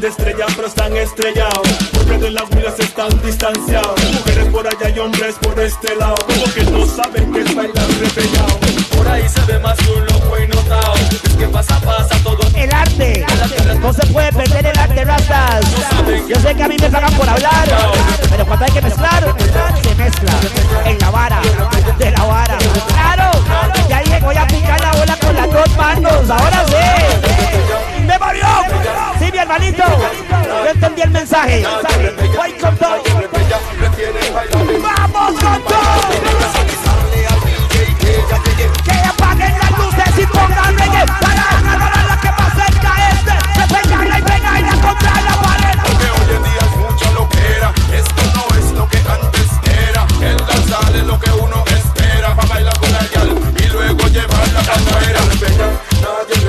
[0.05, 1.67] de estrella, pero están estrellados.
[1.93, 3.99] Porque de las miras están distanciados.
[4.13, 6.15] Mujeres por allá y hombres por este lado.
[6.27, 8.59] Como que no saben que es bailar repellado.
[8.95, 10.93] Por ahí se ve más un loco y notado.
[10.95, 12.37] Es que pasa, pasa todo.
[12.53, 13.25] El arte.
[13.79, 15.65] No se puede perder el arte, rastas.
[16.27, 17.67] Yo sé que a mí me pagan por hablar.
[18.29, 19.35] Pero cuando hay que mezclar,
[19.81, 20.33] se mezcla.
[20.85, 21.41] En la vara.
[21.97, 22.57] De la vara.
[22.89, 23.31] ¡Claro!
[23.89, 26.29] Ya dije, voy a picar la bola con las dos manos.
[26.29, 27.74] Ahora sí.
[28.05, 28.45] ¡Me murió!
[29.19, 29.83] Sí, mi hermanito.
[30.63, 31.65] Yo entendí el mensaje.
[32.35, 33.01] Voy con todo.
[34.81, 35.75] ¡Vamos con todo!
[38.83, 43.33] Que apaguen las luces y pongan reggae para ganar a la que más cerca este.
[43.55, 45.79] Que se y pega y la contra la pared.
[45.83, 47.73] Porque hoy en día es mucha loquera.
[47.91, 49.49] Esto no es lo que antes
[49.89, 50.05] era.
[50.21, 52.35] El danzar es lo que uno espera.
[52.35, 55.21] Para bailar con la gal y luego llevarla a la era.
[56.01, 56.44] Nadie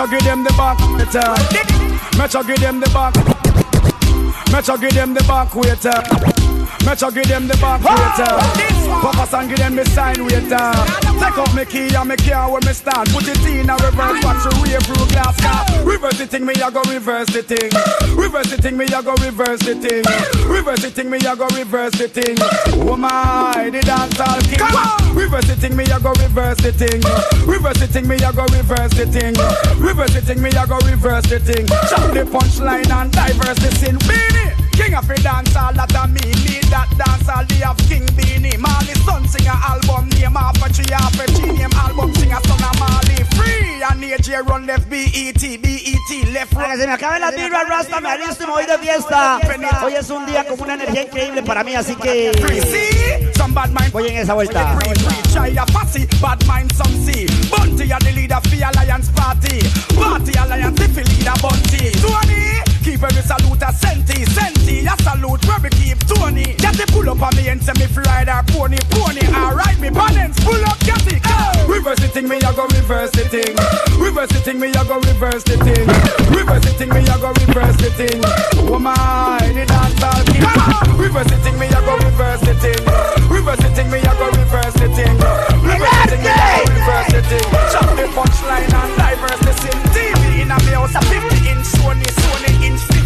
[0.00, 2.16] Metro give them the back waiter.
[2.16, 3.14] Metro give them the back.
[4.50, 6.86] Metro give them the back waiter.
[6.86, 8.90] Metro give them the back waiter.
[9.02, 11.09] Papa San give them the sign waiter.
[11.20, 13.08] Take out me key and me car where me stand.
[13.10, 15.84] Put it in a reverse, watch the way through glass car.
[15.84, 17.70] Reverse the thing, me I go reverse the thing.
[18.16, 20.02] Reverse the thing, me I go reverse the thing.
[20.48, 22.36] Reverse the thing, me I go reverse the thing.
[22.88, 24.64] Oh my, the dance all king.
[25.14, 27.00] Reverse the thing, me I go reverse the thing.
[27.46, 29.34] Reverse the thing, me I go reverse the thing.
[29.78, 31.66] Reverse the thing, me I go reverse the thing.
[31.66, 33.98] Chop the punchline and diverse the sin.
[34.08, 34.59] Beenie.
[34.80, 37.28] King of the dance all that a me Lead that dance.
[37.28, 41.12] All they have King Beenie Marley son sing a album name Half a tree half
[41.20, 43.20] a G name album Sing a son of Marley.
[43.36, 47.68] Free and AJ run left B-E-T B-E-T left Para que se me acaben las birras,
[47.68, 49.40] Rasta, me alisto y me voy de fiesta.
[49.84, 52.32] Hoy es un día con una energía increíble para mí, así que
[53.92, 54.78] voy en esa vuelta.
[55.32, 57.26] Try a fussy, bad mind some see.
[57.50, 59.60] Bounty are the leader for Alliance Party.
[59.94, 64.94] Party Alliance if you lead a bunty Tony, keep every salute a senti Senti, a
[65.02, 66.54] salute where we keep Tony.
[66.62, 69.90] Get the pull up on me and say me fly that pony Pony, alright me
[69.90, 71.22] balance, pull up, get it.
[71.66, 73.54] Reverse the thing, me I go reverse the thing.
[73.98, 75.86] Reverse the thing, me I go reverse the thing.
[76.30, 78.20] Reverse the thing, me I go reverse the thing.
[78.70, 80.46] Oh my, the dance all king
[80.98, 82.80] Reverse the thing, me I go reverse the thing.
[83.26, 85.14] Reverse the thing, me I go reverse the thing.
[85.66, 87.46] Reverse the thing, me I go reverse the thing.
[87.74, 92.06] Chop the punchline and diverse the sin TV in a house a 50 inch Sony,
[92.22, 92.99] Sony inch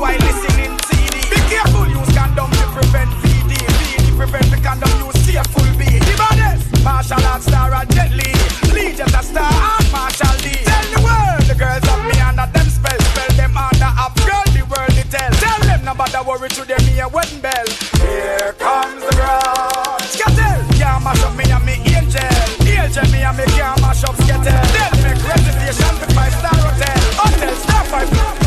[0.00, 5.20] while listening CD Be careful use condom to prevent VD VD prevent the condom use
[5.28, 5.84] careful B.
[6.00, 8.32] The baddest Martial arts star a Jet Li.
[8.72, 10.64] Lee just a star and Marshall Lee.
[10.64, 14.44] Tell the world the girls of me under them spell Spell them under up girl
[14.56, 15.30] the world they tell.
[15.36, 17.68] Tell them no bother worry to them me a wedding bell.
[18.00, 22.24] Here comes the girl Scattel Can't mash up me and me angel.
[22.64, 26.98] Angel me and me can't mash up Scattel Then make reservation for five star hotel.
[27.20, 28.39] Hotel star five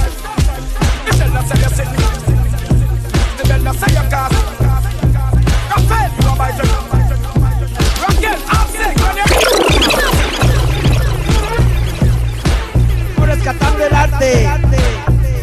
[1.43, 1.97] Michelle not say you sit me
[3.37, 4.35] The bell not say you cast
[5.69, 6.61] Rafael you a bite
[8.01, 9.17] Raquel I'm sick when
[13.09, 14.49] Estamos rescatando el arte.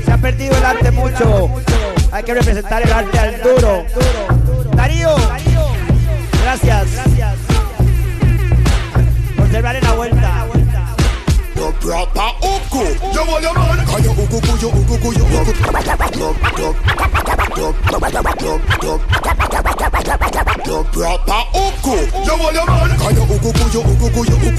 [0.04, 1.50] Se ha perdido el arte mucho.
[2.12, 3.84] Hay que representar el arte al duro.
[4.74, 5.16] Darío,
[23.72, 24.49] you go, go, yo, uku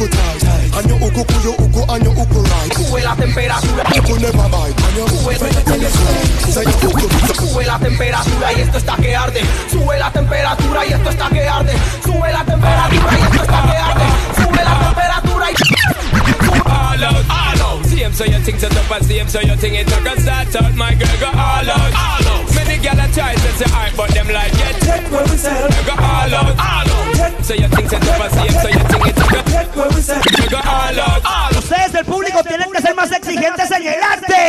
[18.99, 20.75] think to the past, same so you think it took a start out.
[20.75, 22.55] My girl go all out, all out.
[22.55, 25.69] Many gal a try to say alright, but them like get take where we sell.
[25.87, 27.45] Go all out, all out.
[27.45, 29.89] So you think to the past, same so you think it took a take where
[29.89, 30.21] we sell.
[30.49, 31.55] Go all out, all out.
[31.55, 34.41] Ustedes, el público, tienen que ser más exigentes en el arte.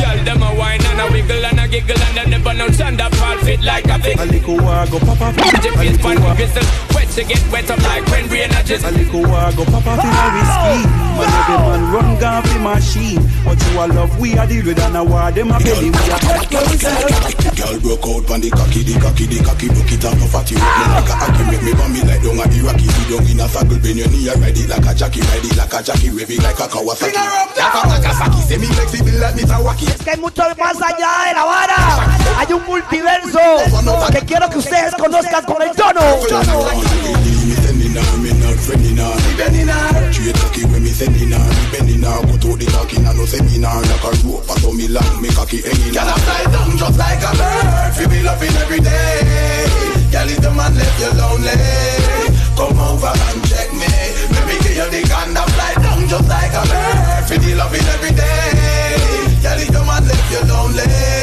[0.00, 3.00] Y'all them a whine and a wiggle and a giggle and they never know stand
[3.00, 4.18] up all fit like a thing.
[4.18, 5.36] A little while go pop up.
[5.36, 8.84] Put your face on the pistol, to get wet up like when rain a just.
[8.84, 10.88] A little while go pop up in a whiskey.
[11.14, 13.22] Man, every man run gun fi machine.
[13.44, 15.90] But you a love we a deal with and a war them a belly.
[15.90, 17.34] We a take where we.
[17.54, 20.58] Girl broke out pon the cocky, the cocky, the cocky Broke it off no fatty,
[20.58, 23.38] me like a hockey Make me bomb me like down a Iraqi Sit down in
[23.38, 25.78] a saddle, bend your knee and ride it like a jockey Ride it like a
[25.78, 29.86] jockey, wave it like a Kawasaki Like a Nagasaki, say me flexible like me Tawaki
[29.86, 31.78] Es que hay mucho más allá de la vara.
[32.38, 33.38] Hay un multiverso
[34.10, 36.00] que quiero que ustedes conozcan con el tono.
[38.64, 41.28] Me sending her, me not friending her Me bending her Straight cocky when me sending
[41.28, 44.88] Me bending her, go to the cocky Now no seminar Like a rope, so me
[44.88, 47.92] long, me cocky hanging Girl, I fly down just like a bird.
[47.92, 49.68] Feel me loving every day.
[50.08, 51.60] Girl, if the man left you lonely.
[52.56, 53.92] Come over and check me.
[54.32, 57.28] Let me give you the gun that fly down just like a bird.
[57.28, 59.44] Feel the loving every day.
[59.44, 61.13] Girl, if the man left you lonely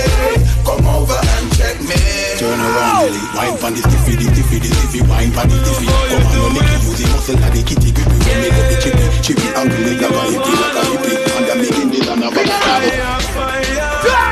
[1.92, 5.58] me Turn around, Lily Wine pan the stiffy, the stiffy, the stiffy Wine pan the
[5.60, 8.66] stiffy Come on, no licky Use the muscle like the kitty Grippy when me get
[8.72, 11.18] the chippy Chippy and pull it like a hippie Like a hippie.
[11.32, 14.31] And I'm making it and I'm Fire, fire,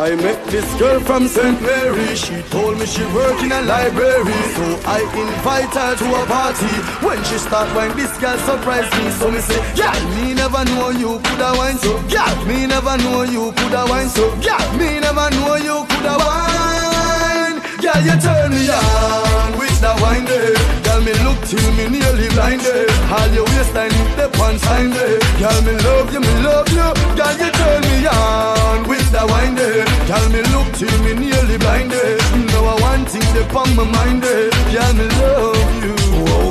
[0.00, 1.60] I met this girl from St.
[1.60, 2.16] Mary.
[2.16, 4.40] She told me she work in a library.
[4.56, 6.72] So I invite her to a party.
[7.04, 9.10] When she start wine, this girl surprised me.
[9.10, 12.00] So me say, yeah, me never know you coulda wine so.
[12.08, 14.24] Yeah, me never know you coulda wine so.
[14.40, 17.60] Yeah, me never know you coulda wine.
[17.84, 20.79] Yeah, you turn me on with that wine.
[21.00, 22.90] Girl, me look till me nearly blinded.
[23.10, 24.90] All your waistline hit the one sign.
[24.90, 26.92] Girl, me love you, me love you.
[27.16, 29.56] Girl, you turn me on with that wine.
[29.56, 32.20] Girl, me look till me nearly blinded.
[32.52, 34.20] Now I want thing on my mind.
[34.20, 35.96] Girl, me love you.
[36.20, 36.49] When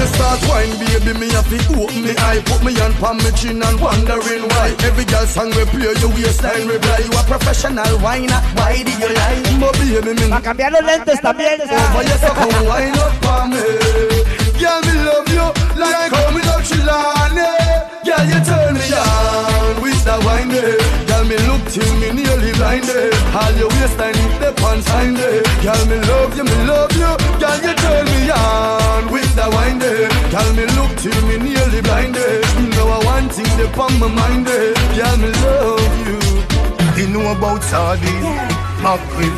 [0.00, 3.30] you start wine, baby, me have to open me eye, put me on palm me
[3.36, 4.72] chin and wondering why.
[4.88, 6.98] Every girl song we play, your waistline reply.
[7.04, 9.42] You a professional whiner, why do you lie?
[9.60, 11.60] But baby, me A cambiar los lentes también.
[11.60, 13.64] over you so come wine up for me.
[14.60, 15.46] Girl, me love you
[15.76, 17.48] like how me love Chilane.
[18.06, 20.78] Girl, you turn me on with that wine there.
[21.08, 22.08] Girl, me look till me
[22.60, 23.14] nearly blinded.
[23.34, 25.42] All your waistline hit the sign there.
[25.62, 27.10] Girl, me love you, me love you.
[27.40, 30.08] Girl, you turn me on with that wine there.
[30.30, 32.44] Girl, me look till me nearly blinded.
[32.76, 34.74] Now I want thing they on my mind there.
[34.96, 36.18] Girl, me love you.
[36.96, 38.20] You know about sardine,
[38.84, 39.32] mackerel,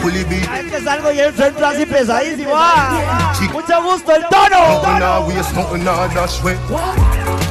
[0.00, 0.48] bully beef.
[0.48, 2.52] Es que el centro así pesadísimo.
[2.54, 4.80] Ah, mucho gusto, el tono.
[4.80, 6.56] Nothing a waste, nothing a dash way.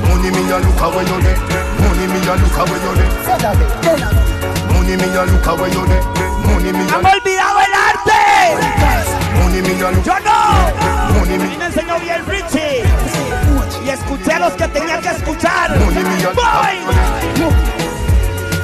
[0.09, 1.37] Money me a look away you there.
[1.81, 4.32] Money me a look away you there.
[4.93, 6.03] Money me a look away you there.
[6.45, 8.21] Money me a ¡Me he olvidado el arte!
[9.41, 11.17] Money me a look ¡Yo no!
[11.17, 12.83] Money me me enseñó bien Richie.
[13.83, 15.71] Y escuché a los que tenía que escuchar.
[15.79, 16.77] Money me a ¡Voy!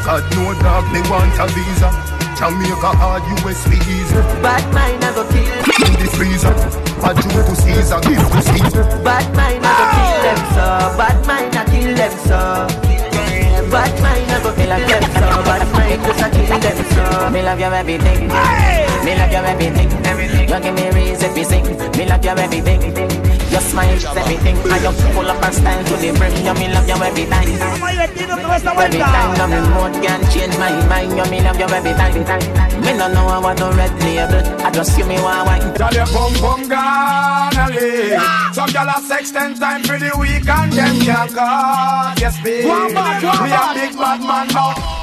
[0.06, 1.90] God no dog me want a visa.
[2.38, 4.22] Jamaica hard US visa.
[4.44, 5.88] Bad mind I go kill.
[5.88, 6.54] In the freezer.
[7.02, 8.84] A Jew to Caesar, give to Caesar.
[9.04, 9.96] Bad mind I go oh.
[9.98, 10.66] kill them so.
[10.96, 12.90] Bad mind I kill them so.
[13.72, 15.44] Bad mind I go kill them so.
[15.44, 17.30] Bad mind just I kill them so.
[17.30, 18.28] Me love you everything.
[19.06, 19.90] Me love you everything.
[20.50, 21.66] You give me reason to sing.
[21.98, 22.82] Me love you everything.
[23.50, 24.56] Your smile is everything.
[24.70, 26.34] I am full of a style to the brim.
[26.46, 27.58] You me love you every time.
[27.58, 31.18] Vamos divertido con esta Every time the remote can change my mind.
[31.18, 32.82] You me love you every time.
[32.82, 34.46] Me no know I want no red label.
[34.64, 35.74] I just give me one wine.
[35.74, 38.14] Tell your bum bum gonna leave.
[38.18, 38.52] Ah!
[38.54, 42.14] Some gyal a sex ten times the week and them can't call.
[42.18, 42.68] Yes, babe.
[42.68, 44.99] One more, one Me a big bad man, but